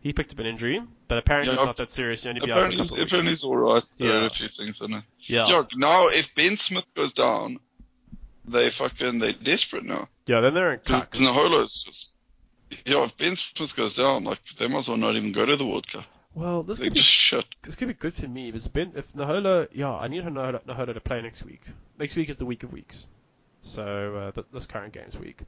[0.00, 2.24] He picked up an injury, but apparently Yeah, it's not that serious.
[2.24, 3.82] You only be out Apparently, couple apparently it's all right.
[3.96, 5.04] There are a few things in it.
[5.20, 5.46] Yeah.
[5.48, 7.58] Yeah, now if Ben Smith goes down,
[8.44, 10.08] they fucking they're desperate now.
[10.26, 11.10] yeah, then they're in cuck.
[11.10, 12.13] Because Naholo is just
[12.84, 13.04] yeah.
[13.04, 15.66] If Ben Smith goes down, like they might as well not even go to the
[15.66, 16.04] World Cup.
[16.34, 17.44] Well, this They could be shit.
[17.62, 18.50] this could be good for me.
[18.50, 21.62] Because Ben, if Naholo, yeah, I need Naholo, Naholo to play next week.
[21.98, 23.06] Next week is the week of weeks,
[23.62, 25.38] so uh, th- this current game's week,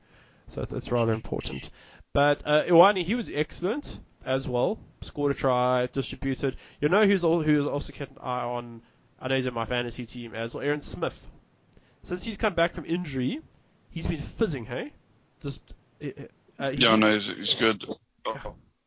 [0.47, 1.71] so it's, it's rather important.
[2.13, 4.79] But uh, Ioane, he was excellent as well.
[5.03, 6.57] Scored a try, distributed.
[6.81, 8.83] You know who's al- who's also kept an eye on.
[9.21, 10.63] I know he's in my fantasy team as well.
[10.65, 11.27] Aaron Smith.
[12.05, 13.41] Since he's come back from injury,
[13.91, 14.67] he's been fizzing.
[14.67, 14.93] Hey,
[15.43, 15.61] just
[16.59, 17.85] uh, he- Yeah, no, he's, he's good.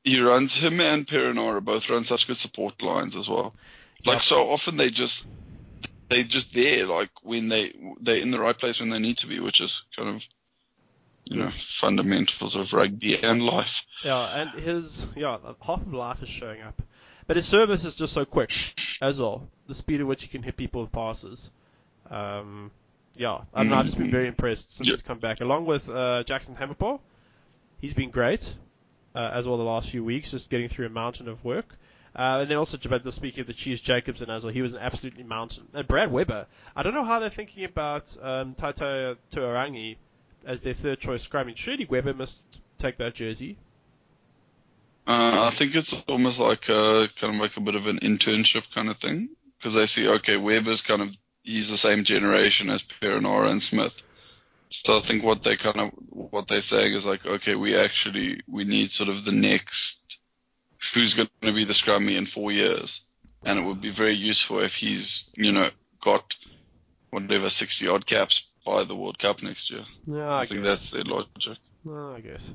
[0.04, 3.54] He runs him and Perenara both run such good support lines as well.
[4.06, 5.28] Like so often they just
[6.08, 9.28] they just there like when they they're in the right place when they need to
[9.28, 10.26] be, which is kind of
[11.26, 13.84] you know fundamentals of rugby and life.
[14.04, 16.82] Yeah, and his yeah half of life is showing up,
[17.28, 18.52] but his service is just so quick
[19.02, 19.48] as well.
[19.68, 21.52] The speed at which he can hit people with passes.
[22.10, 22.72] Um,
[23.16, 24.94] yeah, I don't know, I've just been very impressed since Yeah.
[24.94, 25.42] he's come back.
[25.42, 27.00] Along with uh, Jackson Hemopo,
[27.80, 28.56] he's been great
[29.16, 31.78] uh, as well the last few weeks, just getting through a mountain of work.
[32.16, 34.74] Uh, and then also, about the speaking of the Chiefs, Jacobson as well, he was
[34.74, 35.68] an absolutely mountain.
[35.74, 39.98] And Brad Weber, I don't know how they're thinking about um, Taito Tuarangi
[40.46, 41.52] as their third choice scrum.
[41.56, 42.42] Surely Weber must
[42.78, 43.58] take that jersey.
[45.08, 48.64] Uh, I think it's almost like a kind of like a bit of an internship
[48.74, 52.84] kind of thing because they see okay Weber's kind of he's the same generation as
[52.84, 54.04] Perenara and Smith.
[54.70, 58.42] So I think what they kind of what they're saying is like okay we actually
[58.48, 60.20] we need sort of the next
[60.94, 63.02] who's going to be the scrummy in four years,
[63.44, 65.70] and it would be very useful if he's you know
[66.02, 66.36] got
[67.10, 69.84] whatever 60 odd caps by the World Cup next year.
[70.06, 71.58] Yeah, I, I, think that's their logic.
[71.88, 72.54] Oh, I guess.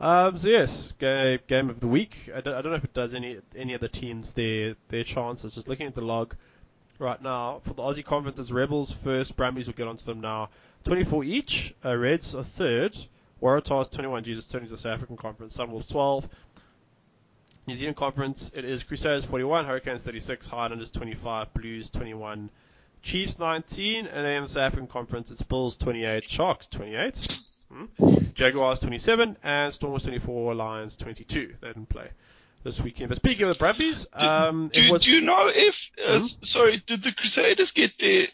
[0.00, 2.30] Um, so yes, game, game of the week.
[2.34, 5.04] I don't, I don't know if it does any any of the teams their their
[5.04, 5.54] chances.
[5.54, 6.34] Just looking at the log
[6.98, 9.36] right now for the Aussie conference, it's Rebels first.
[9.36, 10.50] Brumbies will get onto them now.
[10.86, 11.74] 24 each.
[11.84, 12.96] Uh, Reds are third.
[13.42, 14.24] Waratahs 21.
[14.24, 15.56] Jesus, turning to the South African conference.
[15.56, 16.28] Sunwolves 12.
[17.66, 18.50] New Zealand conference.
[18.54, 19.66] It is Crusaders 41.
[19.66, 20.48] Hurricanes 36.
[20.48, 21.52] Highlanders 25.
[21.52, 22.50] Blues 21.
[23.06, 27.38] Chiefs 19, and then the South African Conference, it's Bulls 28, Sharks 28,
[27.72, 31.54] hmm, Jaguars 27, and Stormers 24, Lions 22.
[31.60, 32.08] They didn't play
[32.64, 33.10] this weekend.
[33.10, 36.24] But speaking of the Brumbies, um, do, it was do you know if uh, Hmm?
[36.42, 38.26] sorry did the Crusaders get their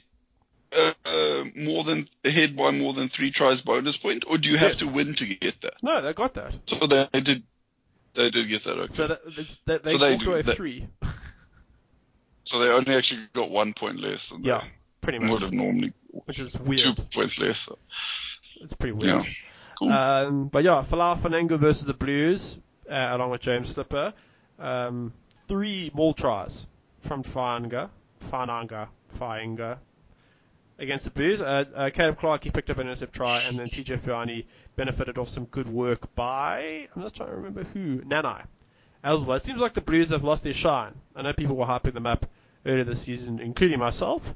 [0.74, 4.70] uh, more than ahead by more than three tries bonus point, or do you have
[4.70, 4.78] Yes.
[4.80, 5.74] to win to get that?
[5.82, 6.54] no, they got that.
[6.66, 7.42] So they did.
[8.14, 8.78] They did get that.
[8.78, 8.94] Okay.
[8.94, 9.24] So that,
[9.66, 10.86] that they So they do- that- three.
[12.44, 14.64] So they only actually got one point less than Yeah,
[15.00, 15.92] pretty they would have normally.
[16.10, 16.80] which is weird.
[16.80, 17.60] Two points less.
[17.60, 17.78] So.
[18.60, 19.24] It's pretty weird.
[19.24, 19.30] Yeah.
[19.78, 19.92] Cool.
[19.92, 21.16] Um, but yeah, Folau
[21.60, 22.58] versus the Blues,
[22.90, 24.12] uh, along with James Slipper.
[24.58, 25.12] Um,
[25.46, 26.66] three more tries
[27.00, 27.90] from Fainga,
[28.32, 28.88] Fananga,
[29.20, 29.78] Fainga
[30.82, 31.40] against the Blues.
[31.40, 34.44] Uh, uh, Caleb Clarke, he picked up an intercept try, and then TJ Faiane
[34.76, 38.44] benefited off some good work by, I'm just trying to remember who, Nanai.
[39.04, 39.36] As well.
[39.36, 40.94] It seems like the Blues have lost their shine.
[41.16, 42.26] I know people were hyping them up
[42.64, 44.34] earlier this season, including myself,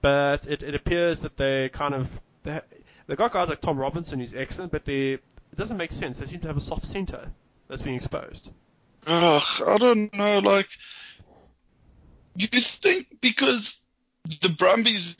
[0.00, 2.60] but it, it appears that they kind of, they,
[3.06, 6.18] They've got guys like Tom Robinson who's excellent, but they it doesn't make sense.
[6.18, 7.30] They seem to have a soft centre
[7.68, 8.50] that's being exposed.
[9.06, 10.38] Ugh, I don't know.
[10.38, 10.68] Like,
[12.34, 13.78] you think because
[14.40, 15.16] the Brumbies,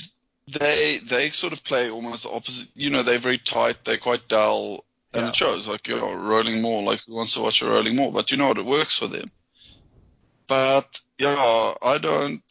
[0.49, 2.69] they they sort of play almost opposite.
[2.75, 3.79] You know, they're very tight.
[3.85, 5.29] They're quite dull, and Yeah.
[5.31, 5.67] it shows.
[5.67, 6.85] Like, you know, rolling maul.
[6.85, 8.13] Like, who wants to watch a rolling maul?
[8.13, 8.59] But you know what?
[8.59, 9.31] It works for them.
[10.47, 12.43] But yeah, I don't.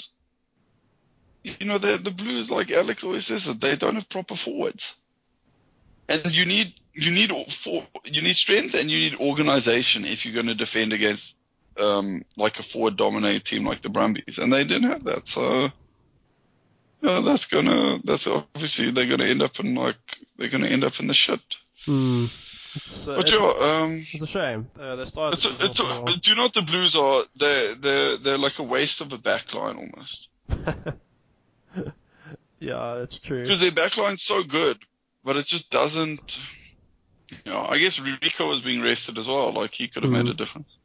[1.43, 4.95] You know, the the Blues, like Alex always says, that they don't have proper forwards,
[6.07, 10.25] and you need you need all- for you need strength and you need organization if
[10.25, 11.35] you're going to defend against
[11.77, 15.27] um, like a forward dominated team like the Brumbies, and they didn't have that.
[15.27, 15.69] So
[17.03, 19.97] yeah, that's gonna that's obviously they're gonna end up in like
[20.37, 21.41] they're gonna end up in the shit.
[21.85, 22.25] Hmm.
[22.75, 24.67] It's, uh, But it's, yeah, um, it's a shame.
[24.79, 25.35] Uh, they started.
[25.37, 27.21] it's the a, season it's a, off do you know what the Blues are?
[27.35, 30.29] They're they're they're like a waste of a backline almost.
[32.59, 33.41] yeah, it's true.
[33.43, 34.77] Because their backline's so good,
[35.23, 36.39] but it just doesn't.
[37.45, 39.51] You know, I guess Rieko was being rested as well.
[39.51, 40.31] Like he could have made Mhm.
[40.31, 40.77] a difference.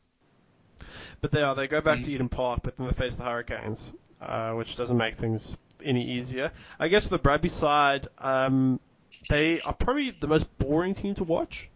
[1.20, 1.54] But they are.
[1.54, 2.04] They go back Mm.
[2.06, 6.12] to Eden Park, but then they face the Hurricanes, uh, which doesn't make things any
[6.12, 6.52] easier.
[6.78, 8.80] I guess the Bradby side, um,
[9.28, 11.68] they are probably the most boring team to watch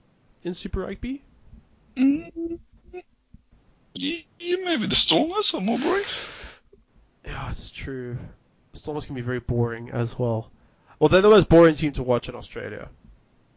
[0.42, 1.22] in Super Rugby.
[1.96, 2.58] Mm,
[3.94, 6.04] yeah, maybe the Stormers are more boring.
[7.24, 8.16] Yeah, it's true.
[8.72, 10.50] Stormers can be very boring as well.
[10.98, 12.88] Well, they're the most boring team to watch in Australia.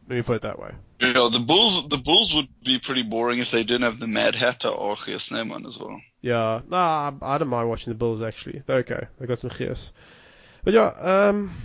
[0.08, 0.72] Let me put it that way.
[1.00, 4.36] Yeah, the Bulls the Bulls would be pretty boring if they didn't have the Mad
[4.36, 6.00] Hatter or Snyman as well.
[6.22, 8.62] Yeah, nah, I don't mind watching the Bulls actually.
[8.66, 9.08] They're okay.
[9.20, 9.92] They got some gears.
[10.66, 11.56] But yeah, um,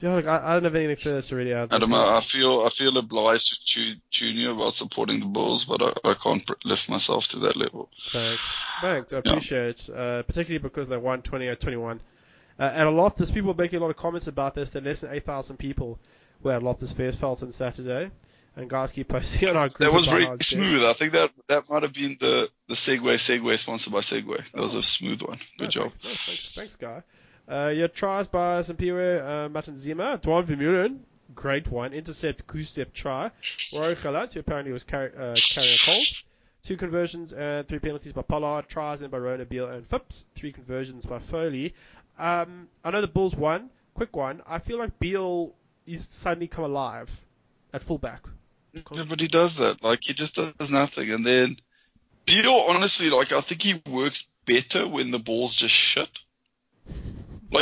[0.00, 1.68] yeah, look, I, I don't have anything further to really add.
[1.72, 1.76] I.
[2.16, 6.10] I feel I feel obliged to tu- tune you about supporting the Bulls, but I,
[6.10, 7.90] I can't lift myself to that level.
[8.10, 8.42] Thanks.
[8.80, 9.12] Thanks.
[9.12, 9.32] I Yeah.
[9.32, 12.00] appreciate it, uh, particularly because they won 28-21.
[12.58, 14.70] Uh, and a lot, there's people making a lot of comments about this.
[14.70, 15.98] There less than 8,000 people
[16.42, 18.10] were at Loftus Versfeld on Saturday.
[18.54, 20.84] And guys keep posting on our group That was very smooth.
[20.84, 24.42] I think that that might have been the the Segway Segway sponsored by Segway.
[24.54, 25.38] That was a smooth one.
[25.58, 25.92] Good No, job.
[26.02, 27.02] Thanks, no, thanks, thanks, guy.
[27.48, 30.98] Uh, your tries by Zampiwe, uh, Martin Zima, Duane Vermeulen,
[31.34, 31.92] great one.
[31.92, 33.30] Intercept, coup step try.
[33.74, 36.06] Rory Khalat, who apparently was car- uh, carrying a cold.
[36.64, 38.68] Two conversions and three penalties by Pollard.
[38.68, 40.24] Tries in by Rona Beale and Phipps.
[40.34, 41.74] Three conversions by Foley.
[42.18, 43.70] Um, I know the Bulls won.
[43.94, 44.42] Quick one.
[44.46, 45.54] I feel like Beale
[45.86, 47.08] is suddenly come alive
[47.72, 48.22] at fullback.
[48.72, 49.82] He does that.
[49.82, 51.58] Like he just does nothing, and then
[52.26, 56.08] Beale, honestly, like I think he works better when the ball's just shit.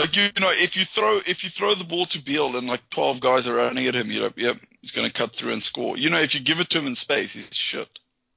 [0.01, 2.89] Like you know, if you throw if you throw the ball to Beale and like
[2.91, 5.97] twelve guys are running at him, you're like, yep, he's gonna cut through and score.
[5.97, 7.89] You know, if you give it to him in space, he's shit.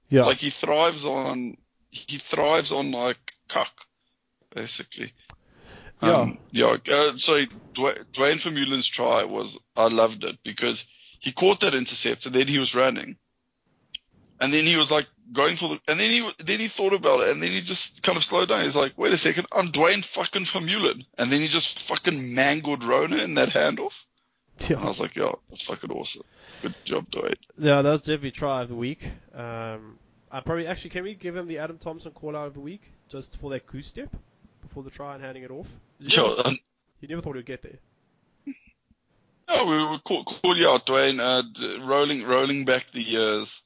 [0.10, 0.26] Yeah.
[0.26, 1.58] Like he thrives on
[1.90, 3.72] he thrives on like cuck,
[4.54, 5.14] basically.
[6.02, 6.78] Um, yeah.
[6.90, 7.44] Uh, so
[7.74, 10.86] Dwayne, Duane Vermeulen's try was I loved it because
[11.20, 13.18] he caught that intercept and then he was running,
[14.40, 17.22] and then he was like going for the and then he then he thought about
[17.22, 18.64] it and then he just kind of slowed down.
[18.64, 22.84] He's like, wait a second, I'm Duane fucking Vermeulen, and then he just fucking mangled
[22.84, 23.94] Rona in that handoff.
[24.70, 26.24] And I was like, yeah, that's fucking awesome.
[26.62, 27.36] Good job, Dwayne.
[27.60, 29.08] Yeah, that was definitely try of the week.
[29.34, 30.00] Um,
[30.32, 32.82] I probably actually can we give him the Adam Thompson call out of the week
[33.10, 34.10] just for that coup step
[34.62, 35.68] before the try and handing it off?
[36.00, 36.60] You Yeah, never, and
[37.02, 37.80] you never thought he'd get there.
[39.50, 41.22] No, we will call, call you out, Dwayne.
[41.22, 43.62] Uh, rolling, rolling back the years.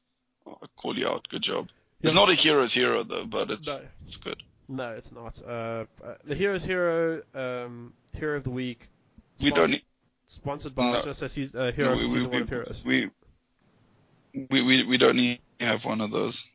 [0.61, 1.27] I call you out.
[1.29, 1.69] Good job.
[2.01, 3.81] It's not a hero's hero though, but it's No.
[4.05, 4.41] it's good.
[4.67, 5.41] No, it's not.
[5.45, 8.89] Uh, uh, the hero's hero, um, hero of the week.
[9.41, 9.83] We don't need.
[10.27, 10.85] sponsored by.
[10.91, 11.01] No.
[11.01, 12.81] going to say uh, hero no, we, we, we, of heroes.
[12.85, 13.09] we,
[14.49, 16.45] we, we, we don't need to have one of those.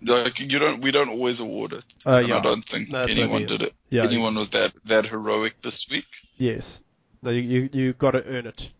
[0.00, 1.84] Like you don't, we don't always award it.
[2.06, 2.38] Uh, and yeah.
[2.38, 3.74] I don't think No, anyone did it.
[3.90, 4.04] Yeah.
[4.04, 6.06] anyone was that that heroic this week.
[6.38, 6.80] Yes.
[7.20, 8.70] No, you you, you got to earn it,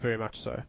[0.00, 0.60] very much so.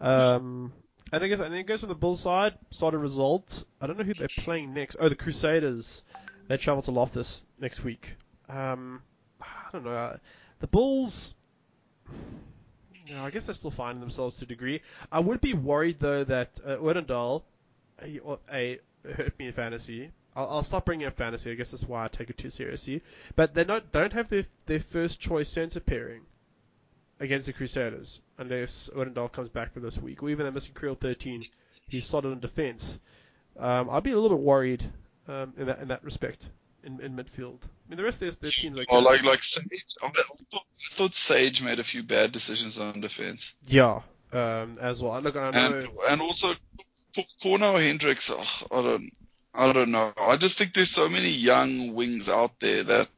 [0.00, 0.72] Um,
[1.14, 2.54] and I guess and then it goes to the Bulls side.
[2.70, 3.64] Started result.
[3.80, 4.96] I don't know who they're playing next.
[4.98, 6.02] Oh, the Crusaders.
[6.48, 8.16] They travel to Loftus next week.
[8.48, 9.02] Um,
[9.40, 9.92] I don't know.
[9.92, 10.16] Uh,
[10.60, 11.34] The Bulls.
[13.06, 14.80] Yeah, I guess they're still finding themselves to a degree.
[15.12, 17.42] I would be worried though that uh, Odendaal,
[18.02, 18.20] a,
[18.52, 20.10] a hurt me in fantasy.
[20.36, 21.50] I'll, I'll stop bringing up fantasy.
[21.50, 23.02] I guess that's why I take it too seriously.
[23.36, 26.22] But they not don't have their their first choice center pairing
[27.20, 30.98] against the Crusaders unless Odendaal comes back for this week, or even they're missing Kriel
[30.98, 31.46] 13,
[31.90, 32.98] who's solid in defense.
[33.58, 34.84] Um, I'd be a little bit worried
[35.28, 36.48] um, in that in that respect
[36.82, 37.58] in, in midfield.
[37.62, 39.64] I mean, the rest of their, their teams like Or like like Sage.
[40.02, 44.00] I thought, I thought Sage made a few bad decisions on defense, yeah,
[44.32, 45.20] um, as well.
[45.20, 45.58] Look, I know.
[45.58, 46.54] and and also
[47.42, 48.30] Cornal Hendricks.
[48.32, 49.10] Oh, I don't.
[49.56, 50.12] I don't know.
[50.18, 53.08] I just think there's so many young wings out there that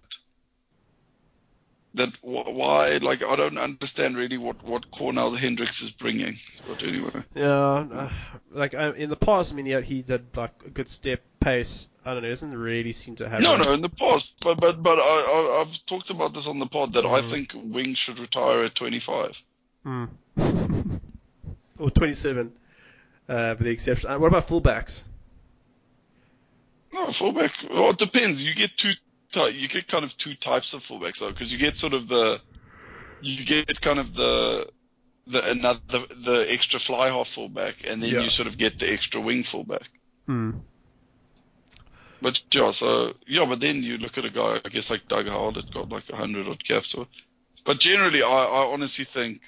[1.97, 6.37] that why like I don't understand really what what Cornal Hendricks is bringing.
[6.67, 8.11] But anyway, Yeah, uh,
[8.51, 11.89] like uh, in the past, I mean, yeah, he did like a good step pace.
[12.05, 13.41] I don't know, doesn't really seem to have.
[13.41, 16.59] no, no, in the past, but but but I, I I've talked about this on
[16.59, 17.31] the pod that I Mhm.
[17.31, 19.43] think wings should retire at 25.
[19.85, 20.09] Mm.
[21.79, 22.53] or 27,
[23.29, 24.11] uh, with the exception.
[24.11, 25.03] Uh, what about fullbacks?
[26.93, 27.53] No, fullback.
[27.71, 28.43] Well, it depends.
[28.45, 28.93] You get two.
[29.35, 32.41] You get kind of two types of fullbacks though, because you get sort of the,
[33.21, 34.69] you get kind of the,
[35.27, 38.21] the another the, the extra fly half fullback, and then Yeah.
[38.23, 39.89] you sort of get the extra wing fullback.
[40.27, 40.53] Hmm.
[42.23, 45.27] But yeah, so yeah, but then you look at a guy, I guess like Doug
[45.29, 46.95] Howlett that got like a hundred odd caps.
[46.95, 47.07] Or,
[47.65, 49.41] but generally, I, I honestly think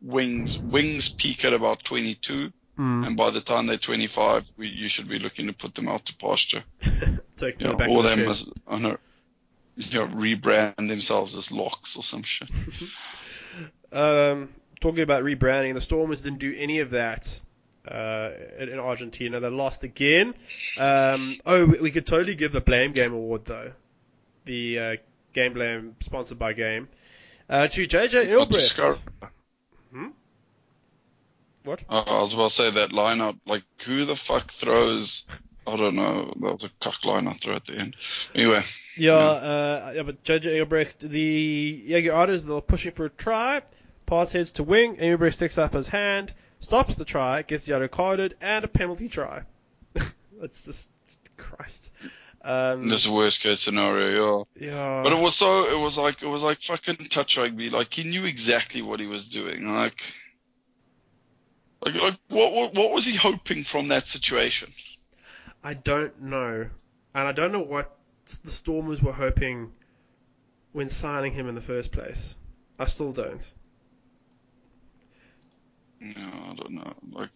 [0.00, 3.06] wings wings peak at about 22, Mm.
[3.06, 6.06] and by the time they're 25, we, you should be looking to put them out
[6.06, 6.64] to pasture.
[7.36, 8.26] Take them know, back or the they shed.
[8.26, 8.96] must, I know,
[9.76, 12.48] you know, rebrand themselves as locks or some shit.
[13.92, 14.48] Um,
[14.80, 17.38] talking about rebranding, the Stormers didn't do any of that
[17.86, 19.38] uh, in, in Argentina.
[19.38, 20.34] They lost again.
[20.78, 23.72] Um, oh, we, could totally give the Blame Game award though.
[24.46, 24.96] The uh,
[25.34, 26.88] Game Blame sponsored by Game
[27.48, 29.00] uh, to JJ Engelbrecht.
[29.92, 30.08] Hmm?
[31.64, 31.82] What?
[31.88, 35.24] Uh, I was about to say that line out, like, who the fuck throws,
[35.66, 37.96] I don't know, that was a cuck line I threw at the end.
[38.34, 38.62] Anyway,
[38.96, 39.18] Yeah, Yeah.
[39.20, 43.62] uh, yeah, but Judge Engelbrecht, the Jaguares, they're pushing for a try.
[44.06, 44.98] Pass heads to wing.
[44.98, 49.08] Engelbrecht sticks up his hand, stops the try, gets the yellow carded, and a penalty
[49.08, 49.42] try.
[50.40, 50.90] That's just
[51.36, 51.90] Christ.
[52.44, 54.66] Um, this is the worst case scenario, yeah.
[54.68, 57.70] yeah, But it was so, it was like, it was like fucking touch rugby.
[57.70, 59.72] Like, he knew exactly what he was doing.
[59.72, 60.02] Like,
[61.86, 64.72] like, like what, what, what was he hoping from that situation?
[65.62, 66.66] I don't know,
[67.14, 67.96] and I don't know what
[68.44, 69.72] the Stormers were hoping
[70.72, 72.34] when signing him in the first place.
[72.78, 73.52] I still don't.
[76.00, 76.94] No, I don't know.
[77.10, 77.30] Like,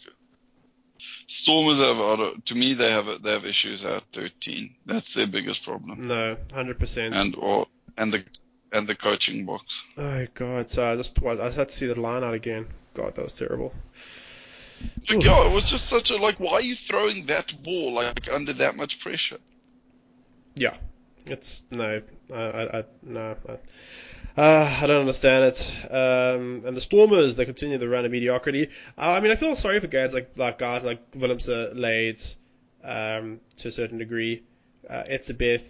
[1.26, 4.74] Stormers have, to me, they have, they have issues at 13.
[4.86, 6.02] That's their biggest problem.
[6.02, 7.14] No, hundred percent.
[7.14, 7.66] And, or,
[7.96, 8.24] and the,
[8.72, 9.82] and the coaching box.
[9.96, 12.66] Oh god, so I just I just had to see the line out again.
[12.94, 13.72] God, that was terrible.
[15.08, 16.38] Like, yeah, it was just such a like.
[16.38, 19.38] Why are you throwing that ball like under that much pressure?
[20.56, 20.76] Yeah,
[21.26, 22.02] it's no,
[22.32, 25.74] I, I, I no, I, uh, I don't understand it.
[25.90, 28.70] Um, and the Stormers, they continue the run of mediocrity.
[28.98, 32.36] Uh, I mean, I feel sorry for guys like like guys like Willemse, Lades,
[32.82, 34.44] um, to a certain degree,
[34.88, 35.64] uh, Etzebeth,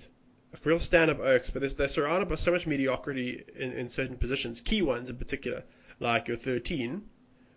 [0.64, 4.60] real stand-up oaks, but they're, they're surrounded by so much mediocrity in, in certain positions,
[4.60, 5.62] key ones in particular,
[6.00, 7.02] like your 13,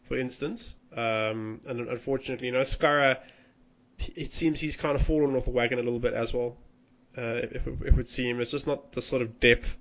[0.03, 0.75] for instance.
[0.95, 3.19] Um, and unfortunately, you know, Skara,
[4.15, 6.57] it seems he's kind of fallen off the wagon a little bit as well.
[7.19, 9.77] Uh, it, it would seem it's just not the sort of depth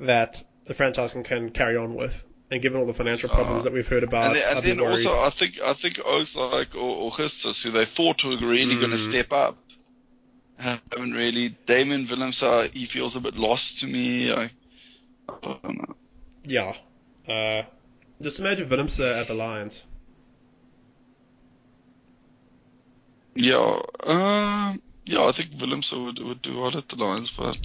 [0.00, 2.22] that the franchise can, can carry on with.
[2.52, 4.80] And given all the financial problems Uh, that we've heard about, and then, and then
[4.80, 8.90] also, I think I think Oaks like or Augustus, who they thought were really going
[8.90, 9.08] to Mm.
[9.10, 9.56] step up,
[10.58, 11.56] haven't really.
[11.66, 14.32] Damian Willemse, he feels a bit lost to me.
[14.32, 14.50] I,
[15.28, 15.94] I don't know.
[16.44, 16.74] yeah.
[17.28, 17.62] Uh,
[18.20, 19.84] just imagine Willemse at the Lions.
[23.36, 27.58] Yeah, um, yeah, I think Willemse would would do well at the Lions, but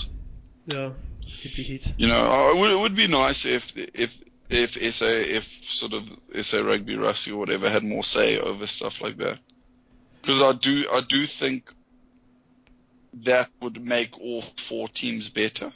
[0.66, 0.94] Yeah,
[1.42, 1.94] he'd be heat.
[1.98, 6.10] you know, it would, it would be nice if if if SA if sort of
[6.42, 9.40] SA Rugby Rusty or whatever had more say over stuff like that,
[10.22, 11.70] because I do I do think
[13.24, 15.72] that would make all four teams better,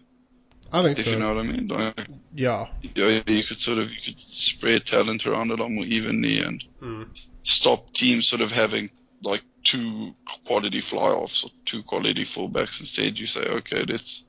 [0.72, 1.68] I think if you know what I mean.
[1.68, 2.68] Like, Yeah.
[2.82, 6.40] you, know, you could sort of you could spread talent around a lot more evenly
[6.42, 7.08] and Mm.
[7.44, 8.90] stop teams sort of having
[9.22, 10.14] like two
[10.46, 12.80] quality fly-offs or two quality fullbacks.
[12.80, 14.24] Instead, you say, okay, let's.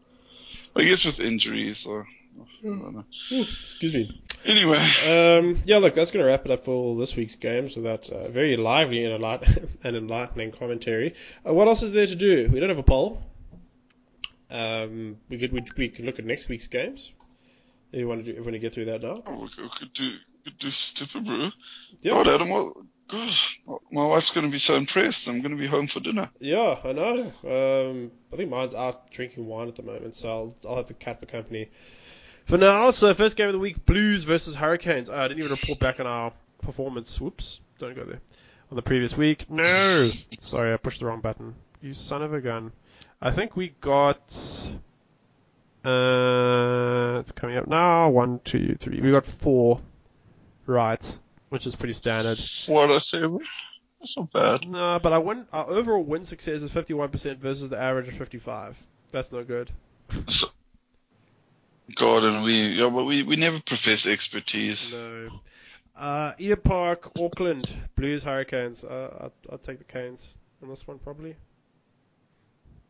[0.77, 2.07] I guess with injuries, or
[2.65, 2.67] I.
[2.67, 4.23] Ooh, excuse me.
[4.45, 7.85] Anyway, Um, yeah, look, that's going to wrap it up for this week's games with
[7.85, 11.15] that uh, very lively and, enlight- and enlightening commentary.
[11.47, 12.49] Uh, what else is there to do?
[12.51, 13.23] We don't have a poll.
[14.51, 17.13] Um, we could we, we could look at next week's games.
[17.93, 19.23] If you want to do, if you want to get through that now.
[19.27, 20.11] oh, we could, we do
[20.45, 21.53] we could do SuperBru.
[22.03, 22.13] Yeah.
[22.13, 22.85] God, Adam, what, gosh,
[23.93, 25.29] my wife's going to be so impressed.
[25.29, 26.31] I'm going to be home for dinner.
[26.39, 27.33] Yeah, I know.
[27.45, 30.95] Um, I think mine's out drinking wine at the moment, so I'll, I'll have the
[30.95, 31.71] cat for company.
[32.47, 35.11] For now, so first game of the week, Blues versus Hurricanes.
[35.11, 36.33] I didn't even report back on our
[36.63, 37.21] performance.
[37.21, 38.21] Whoops, don't go there.
[38.71, 39.51] On the previous week.
[39.51, 40.11] No!
[40.39, 41.55] Sorry, I pushed the wrong button.
[41.83, 42.73] You son of a gun.
[43.21, 44.71] I think we got...
[45.85, 48.11] Uh, it's coming up now.
[48.11, 49.01] One, two, three.
[49.01, 49.81] We got four
[50.67, 51.19] right,
[51.51, 52.39] which is pretty standard.
[52.67, 53.23] What I say?
[54.01, 54.69] That's not bad.
[54.69, 58.77] No, but our win, our overall win success is 51% versus the average of 55.
[59.13, 59.71] That's no good.
[60.27, 60.49] So,
[61.97, 64.91] God, and we, yeah, but we, we never profess expertise.
[64.91, 65.29] No.
[65.97, 68.85] Uh, Eden Park, Auckland, Blues, Hurricanes.
[68.85, 70.27] Uh, I'll, I'll take the Canes
[70.63, 71.37] on this one probably.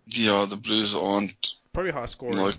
[0.07, 2.37] Yeah, the Blues aren't Probably high scoring.
[2.39, 2.57] like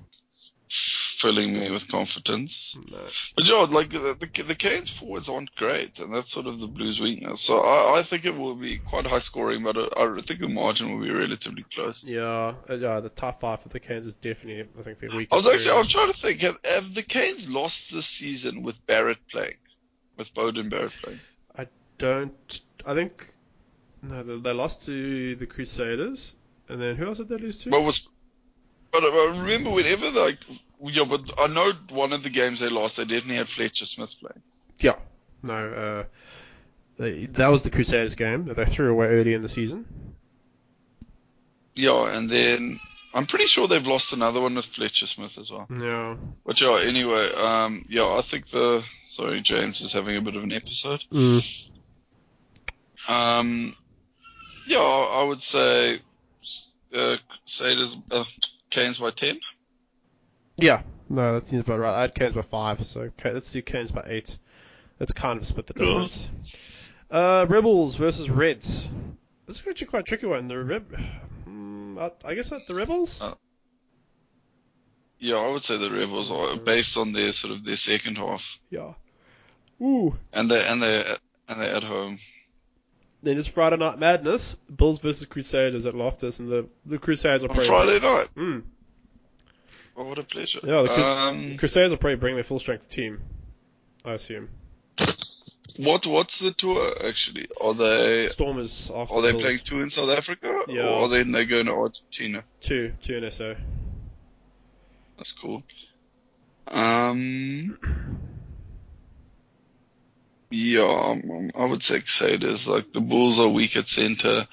[0.72, 2.76] filling me with confidence.
[2.90, 3.06] no.
[3.36, 6.68] But yeah, like the, the the Canes forwards aren't great, and that's sort of the
[6.68, 7.42] Blues' weakness.
[7.42, 10.48] So I, I think it will be quite high scoring, but I, I think the
[10.48, 12.04] margin will be relatively close.
[12.04, 13.00] Yeah, uh, yeah.
[13.02, 15.34] The tight five for the Canes is definitely, I think, the weakest.
[15.34, 18.64] I was actually I was trying to think have, have the Canes lost this season
[18.64, 19.58] with Barrett playing,
[20.18, 21.20] with Beauden Barrett playing?
[21.58, 21.68] I
[21.98, 22.62] don't.
[22.86, 23.34] I think.
[24.04, 26.34] No, they, they lost to the Crusaders,
[26.70, 27.70] and then who else did they lose to?
[27.70, 28.10] But was
[28.92, 30.38] but I remember whenever like
[30.84, 34.16] yeah, but I know one of the games they lost, they definitely had Fletcher Smith
[34.20, 34.42] playing.
[34.80, 34.96] Yeah.
[35.44, 36.04] No, uh,
[36.98, 39.86] They, that was the Crusaders game that they threw away early in the season.
[41.76, 42.80] Yeah, and then
[43.14, 45.68] I'm pretty sure they've lost another one with Fletcher Smith as well.
[45.70, 46.16] Yeah.
[46.46, 50.44] But yeah, anyway, um, yeah, I think the sorry James is having a bit of
[50.44, 51.04] an episode.
[51.12, 51.70] Mm.
[53.08, 53.76] Um,
[54.68, 56.00] yeah, I would say
[56.94, 58.24] uh, Crusaders, uh,
[58.72, 59.40] Canes by ten.
[60.58, 60.82] Yeah.
[61.10, 61.94] No, that seems about right.
[61.94, 64.38] I had Canes by five, so okay, let's do Canes by eight.
[65.00, 66.30] Let's kind of split the difference.
[67.10, 68.88] Uh, Rebels versus Reds.
[69.46, 70.48] This is actually quite a tricky one.
[70.48, 70.96] The Reb,
[71.48, 73.20] mm, I, guess the Rebels.
[73.20, 73.34] Uh,
[75.20, 78.60] Yeah, I would say the Rebels are based on their sort of their second half,
[78.70, 78.94] Yeah.
[79.82, 80.16] Ooh.
[80.32, 81.18] and they and they
[81.50, 82.20] and they're at home.
[83.24, 84.56] Then it's Friday Night Madness.
[84.70, 87.68] Bulls versus Crusaders at Loftus, and the the Crusaders are On probably.
[87.68, 88.28] Friday night.
[88.36, 88.64] Mm.
[89.96, 90.60] Oh, what a pleasure.
[90.64, 93.22] Yeah, the Crus- um, Crusaders will probably bring their full strength team.
[94.04, 94.50] I assume.
[95.78, 97.48] what what's the tour actually?
[97.62, 99.44] Are they Stormers after are the they Bulls.
[99.44, 100.84] playing two in South Africa, Yeah.
[100.88, 102.44] or are they they going to Argentina?
[102.62, 103.56] Two, two in SO.
[105.18, 105.62] That's cool.
[106.68, 107.78] Um,
[110.52, 112.68] yeah, um, I would say Crusaders.
[112.68, 114.48] Like the Bulls are weak at center.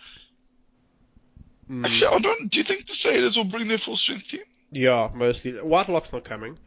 [1.70, 1.84] Mm.
[1.84, 2.50] Actually, I don't.
[2.50, 4.42] Do you think the Crusaders will bring their full strength team?
[4.70, 5.52] Yeah, mostly.
[5.52, 6.58] Whitelock's not coming.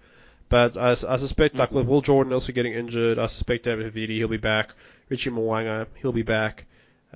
[0.49, 4.17] But I, I suspect, like, with Will Jordan also getting injured, I suspect David Havili,
[4.17, 4.71] he'll be back.
[5.07, 6.65] Richie Mo'unga, he'll be back.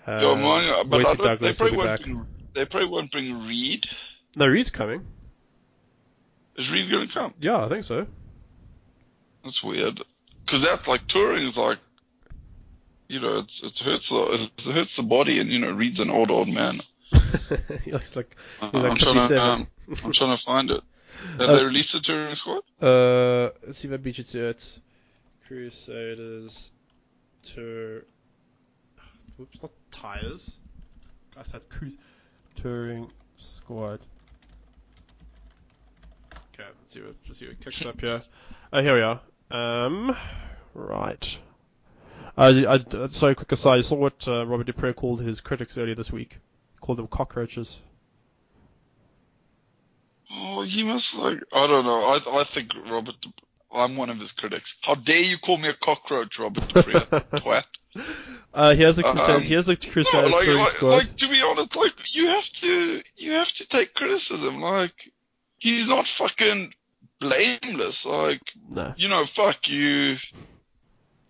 [0.07, 1.89] Uh, yeah, mine, but I don't, they probably be won't.
[1.89, 2.01] back.
[2.01, 3.87] Bring, they probably won't bring Read.
[4.37, 5.05] No, Read's coming.
[6.55, 7.33] Is Read going to come?
[7.41, 8.07] Yeah, I think so.
[9.43, 10.01] That's weird.
[10.45, 11.79] Because that's like touring is like,
[13.07, 16.09] you know, it's, it hurts the it hurts the body, and you know, Read's an
[16.09, 16.81] old old man.
[17.83, 19.67] he looks like, he's like I'm trying to um,
[20.03, 20.81] I'm trying to find it.
[21.39, 22.61] Have Uh, they released the touring squad?
[22.81, 24.79] Uh, let's see if I beat you to it.
[25.47, 26.71] Crusaders
[27.53, 28.01] to.
[29.37, 30.55] Whoops, not tires.
[31.37, 31.97] I said cru-
[32.55, 33.99] touring squad.
[36.53, 38.21] Okay, let's see what let's see what kicks up here.
[38.73, 39.21] Oh, here we are.
[39.51, 40.15] Um,
[40.73, 41.37] right.
[42.37, 43.77] I, I, sorry, quick aside.
[43.77, 46.39] You saw what uh, Robert du Preez called his critics earlier this week.
[46.73, 47.79] He called them cockroaches.
[50.31, 52.01] Oh, he must like I don't know.
[52.01, 53.15] I I think Robert.
[53.71, 54.75] I'm one of his critics.
[54.81, 57.65] How dare you call me a cockroach, Robert du Preez, twat?
[58.53, 59.45] Uh, here's the Um, Crusaders.
[59.47, 63.31] here's the No, Crusaders like, like, like to be honest, like you have to you
[63.31, 64.61] have to take criticism.
[64.61, 65.11] Like
[65.57, 66.73] he's not fucking
[67.19, 68.05] blameless.
[68.05, 68.93] Like no.
[68.97, 70.17] you know, fuck you.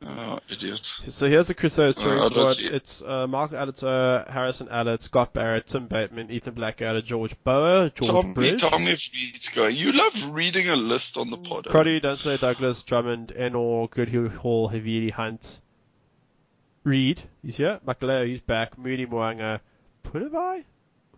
[0.08, 0.80] Oh, idiot.
[1.10, 2.74] So here's the Crusaders Uh, touring don't squad.
[2.74, 8.12] It's uh, Mark Additor, Harrison Allett, Scott Barrett, Tim Bateman, Ethan Blackadder, George Bower, George
[8.12, 9.76] Tell Bridge, tell me if Read's going.
[9.76, 11.66] You love reading a list on the pod.
[11.68, 11.72] eh?
[11.72, 15.60] Crotty, Dunshea, Douglas, Drummond, Ennor, Goodhue, Hall, Havili, Hunt,
[16.84, 19.60] Read, he's here, Makaleo, he's back, Moody, Mo'unga,
[20.04, 20.58] Punavai?
[20.58, 20.64] I'm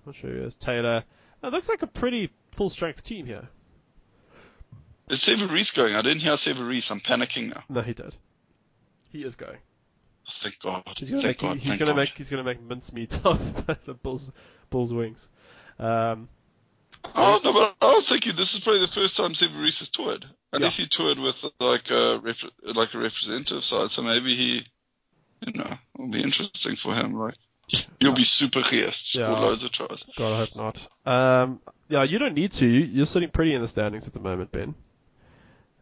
[0.05, 1.03] not sure who it is, Taylor.
[1.43, 3.49] It looks like a pretty full strength team here.
[5.09, 5.93] Is Sevu Reece going?
[5.95, 6.89] I didn't hear Sevu Reece.
[6.89, 7.63] I'm panicking now.
[7.69, 8.15] No, he did.
[9.17, 9.57] He is going.
[10.29, 10.83] Thank God.
[10.95, 11.57] He's gonna Thank make God.
[11.57, 11.97] he's thank gonna God.
[11.97, 14.29] make he's gonna make mincemeat of the Bulls
[14.69, 15.27] Bulls wings.
[15.79, 16.29] Um,
[17.15, 19.89] Oh no, but I was thinking this is probably the first time Sevu Reece has
[19.89, 20.27] toured.
[20.53, 24.67] Unless he toured with like a rep- like a representative side, so maybe he,
[25.47, 27.13] you know, it'll be interesting for him.
[27.17, 27.33] Like
[27.99, 28.85] you'll be super score
[29.19, 29.39] Yeah.
[29.39, 30.03] loads of tries.
[30.15, 30.87] God, I hope not.
[31.07, 32.67] Um, yeah, you don't need to.
[32.67, 34.75] You're sitting pretty in the standings at the moment, Ben.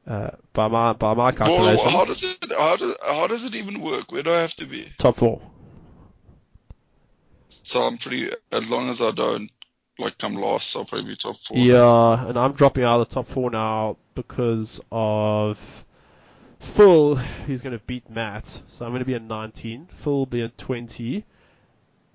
[0.07, 3.81] Uh, by my by my Well, calculations, how does how does how does it even
[3.81, 4.11] work?
[4.11, 4.91] Where do I have to be?
[4.97, 5.41] top four.
[7.63, 9.49] So I'm pretty as long as I don't
[9.97, 11.57] like come last, I'll probably be top four.
[11.57, 15.85] Yeah, and I'm dropping out of the top four now because of
[16.59, 17.15] Phil.
[17.47, 19.87] He's going to beat Matt, so I'm going to be at 19.
[19.87, 21.25] Phil will be at 20.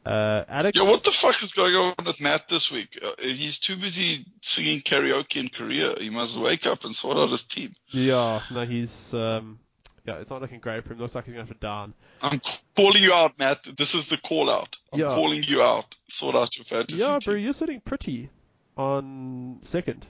[0.05, 0.79] Uh, Alex.
[0.79, 2.99] Yeah, what the fuck is going on with Matt this week?
[3.03, 5.95] Uh, he's too busy singing karaoke in Korea.
[5.99, 7.75] He must wake up and sort out his team.
[7.89, 9.59] Yeah, no, he's um,
[10.07, 10.99] yeah, it's not looking great for him.
[10.99, 11.95] Looks like he's going to have to down.
[12.23, 12.41] I'm
[12.77, 13.65] calling you out, Matt.
[13.77, 14.77] This is the call out.
[14.93, 15.09] I'm Yeah.
[15.11, 15.95] calling you out.
[16.09, 17.21] Sort out your fantasy Yeah, team.
[17.25, 18.31] bro, you're sitting pretty
[18.77, 20.07] on second,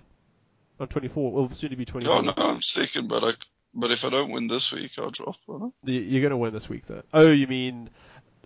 [0.79, 1.33] on 24.
[1.33, 2.15] Well, soon to be 24.
[2.15, 3.33] Yeah, no, I'm second, but I,
[3.75, 5.37] but if I don't win this week, I'll drop.
[5.85, 7.03] You're going to win this week, though.
[7.13, 7.91] Oh, you mean?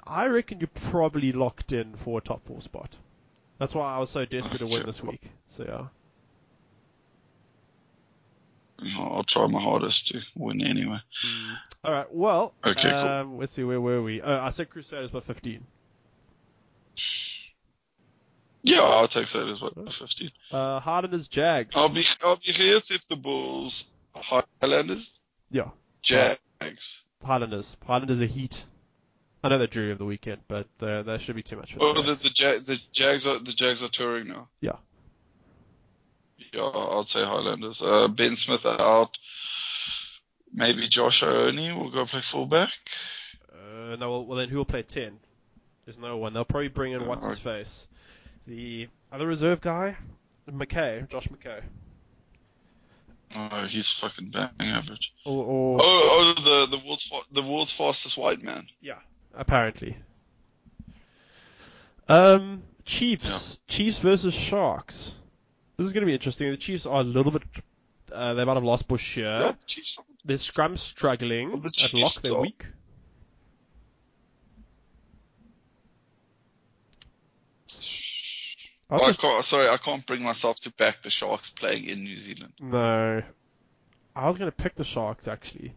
[0.06, 2.96] I reckon you're probably locked in for a top four spot.
[3.58, 5.30] That's why I was so desperate to win this week.
[5.48, 5.86] So yeah.
[8.98, 10.98] I'll try my hardest to win anyway.
[11.84, 12.12] All right.
[12.12, 12.92] Well, Okay, cool.
[12.92, 14.20] um, let's see where were we?
[14.20, 15.64] Oh, I said Crusaders by 15.
[18.62, 19.72] Yeah, I'll take that as well.
[19.90, 20.30] 15.
[20.50, 21.76] Uh, Hardeners Jags.
[21.76, 23.84] I'll be I'll be here if the Bulls,
[24.14, 25.18] are Highlanders,
[25.50, 25.70] Yeah,
[26.02, 26.40] Jags.
[27.22, 27.76] Highlanders.
[27.86, 28.64] Highlanders are heat.
[29.42, 31.92] I know they're drew over the weekend, but there should be too much for Oh,
[31.92, 34.48] the the the, the Jags are the Jags are touring now.
[34.62, 34.76] Yeah.
[36.54, 37.82] Yeah, I'd say Highlanders.
[37.82, 39.18] Uh, ben Smith out.
[40.52, 42.70] Maybe Josh Ioane will go play fullback.
[43.52, 45.18] Uh, no, well, well, then who will play 10?
[45.84, 46.32] There's no one.
[46.32, 47.88] They'll probably bring in Uh, what's his face,
[48.46, 49.96] the other reserve guy,
[50.48, 51.62] McKay, Josh McKay,
[53.36, 55.12] Oh, he's fucking bang average.
[55.24, 58.66] or, or Oh, oh, the the world's the world's fastest white man.
[58.80, 58.98] yeah,
[59.36, 59.96] apparently.
[62.08, 65.14] Um, Chiefs, Chiefs versus Sharks.
[65.76, 66.50] This is going to be interesting.
[66.50, 67.42] The Chiefs are a little bit.
[68.12, 69.52] Uh, they might have lost Bush Yeah, here.
[69.58, 69.98] the Chiefs.
[70.24, 71.50] Their scrum's struggling.
[71.50, 72.66] Well, the At lock, Chiefs they're are- weak.
[78.90, 82.04] I'll I just- can't, sorry, I can't bring myself to back the Sharks playing in
[82.04, 82.52] New Zealand.
[82.60, 83.22] No.
[84.14, 85.74] I was going to pick the Sharks, actually.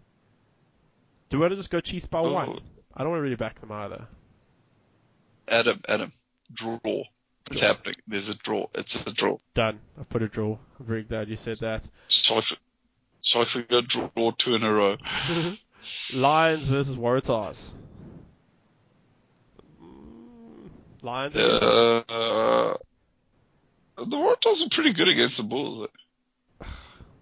[1.30, 2.32] Do we want to just go Chiefs by Oh.
[2.34, 2.60] one?
[2.94, 4.08] I don't want to really back them either.
[5.48, 6.12] Adam, Adam,
[6.54, 6.78] draw.
[7.52, 7.96] It's happening.
[8.08, 8.68] There's a draw.
[8.76, 9.38] It's a draw.
[9.54, 9.80] Done.
[10.00, 10.58] I've put a draw.
[10.80, 11.88] I'm very glad you said that.
[12.10, 12.56] Sharks,
[13.24, 14.98] Sharks are going to draw two in a row.
[16.14, 17.72] Lions versus Waratahs.
[21.02, 21.36] Lions.
[21.36, 22.78] Uh, uh,
[23.98, 25.88] the Waratahs are pretty good against the Bulls.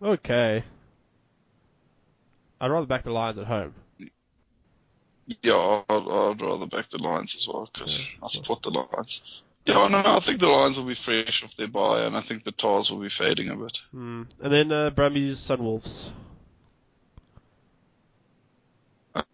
[0.01, 0.63] Okay.
[2.59, 3.73] I'd rather back the Lions at home.
[5.41, 8.05] Yeah, I'd, I'd rather back the Lions as well because Yeah.
[8.21, 9.23] I support the Lions.
[9.65, 12.43] Yeah, no, I think the Lions will be fresh off their bye, and I think
[12.43, 13.79] the Tars will be fading a bit.
[13.91, 14.23] Hmm.
[14.41, 16.11] And then uh, Brumbies, Sunwolves.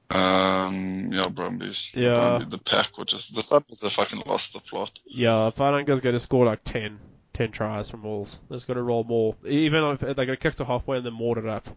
[0.09, 1.91] Um, yeah, Brumbies.
[1.93, 2.37] Yeah.
[2.37, 4.99] Brumbies, the pack, which is the Suns have fucking lost the plot.
[5.05, 6.97] Yeah, Whananga's going to score like 10,
[7.33, 8.39] 10 tries from Wolves.
[8.49, 9.35] They're going to roll more.
[9.45, 11.67] Even if they're going to kick to halfway and then mortar it up.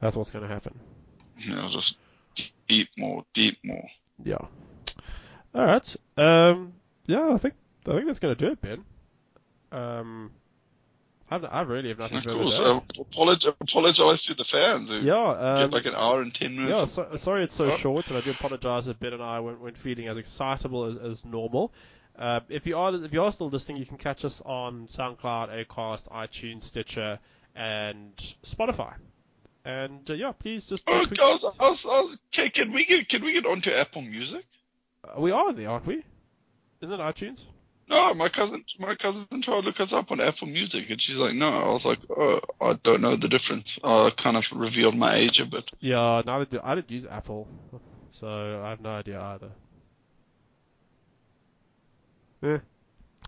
[0.00, 0.78] That's what's going to happen.
[1.38, 1.96] Yeah, just
[2.68, 3.86] deep more, deep more.
[4.22, 4.46] Yeah.
[5.54, 5.96] All right.
[6.16, 6.74] Um.
[7.06, 7.54] Yeah, I think
[7.86, 8.84] I think that's going to do it, Ben.
[9.72, 10.30] Um.
[11.32, 12.50] I've, I really have nothing further Cool.
[12.50, 12.98] to add.
[12.98, 15.28] apologize, apologize to the fans who Yeah.
[15.30, 16.76] Um, get like an hour and ten minutes.
[16.76, 17.76] Yeah, so, sorry it's so Oh.
[17.76, 20.96] short, and I do apologise that Ben and I weren't, weren't feeling as excitable as,
[20.96, 21.72] as normal.
[22.18, 25.64] Uh, if you are if you are still listening, you can catch us on SoundCloud,
[25.66, 27.20] Acast, iTunes, Stitcher,
[27.54, 28.94] and Spotify.
[29.64, 32.84] And uh, yeah, please just Oh, tweet- guys, I was, I was, okay, can we
[32.84, 34.44] get can we get onto Apple Music?
[35.04, 36.02] Uh, we are there, aren't we?
[36.82, 37.44] Isn't it iTunes?
[37.90, 41.16] No, my cousin, my cousin tried to look us up on Apple Music, and she's
[41.16, 41.48] like, no.
[41.48, 43.80] I was like, oh, I don't know the difference.
[43.82, 45.68] I kind of revealed my age a bit.
[45.80, 46.76] Yeah, neither do I.
[46.76, 47.48] Didn't use Apple,
[48.12, 49.50] so I have no idea either.
[52.42, 52.58] Yeah.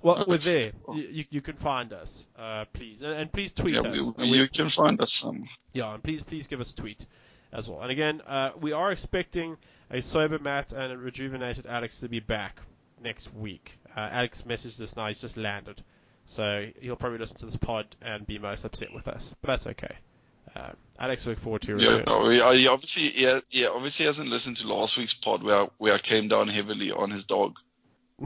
[0.00, 0.72] Well, we're there.
[0.94, 3.96] You, you, you can find us, uh, please, and, and please tweet Yeah, us.
[3.96, 5.44] we, we, we- you can find us some.
[5.72, 7.04] Yeah, and please, please give us a tweet
[7.52, 7.82] as well.
[7.82, 9.56] And again, uh, we are expecting
[9.90, 12.56] a sober Matt and a rejuvenated Alex to be back
[13.02, 13.78] next week.
[13.96, 15.82] Uh, Alex messaged us now; he's just landed,
[16.24, 19.34] so he'll probably listen to this pod and be most upset with us.
[19.42, 19.96] But that's okay.
[20.54, 24.58] Uh, Alex, look forward to your Yeah, no, he obviously, yeah, yeah, obviously hasn't listened
[24.58, 27.56] to last week's pod where I, where I came down heavily on his dog.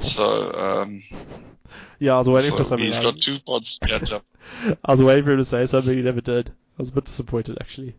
[0.00, 1.02] So, um,
[1.98, 2.86] Yeah, I was waiting so for something.
[2.86, 4.24] he's got two pods to catch up.
[4.84, 6.50] I was waiting for him to say something he never did.
[6.50, 7.96] I was a bit disappointed actually.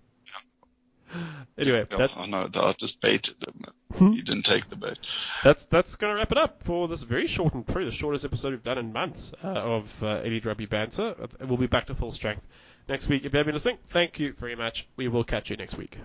[1.57, 3.63] Anyway, Yeah, that, I know that I just baited him.
[3.95, 4.11] Hmm.
[4.11, 4.99] He didn't take the bait.
[5.43, 8.25] that's that's going to wrap it up for this very short and probably the shortest
[8.25, 11.15] episode we've done in months uh, of uh, Elite Rugby Banter.
[11.41, 12.45] We'll be back to full strength
[12.87, 13.25] next week.
[13.25, 14.87] If you have been listening, thank you very much.
[14.97, 15.97] We will catch you next week.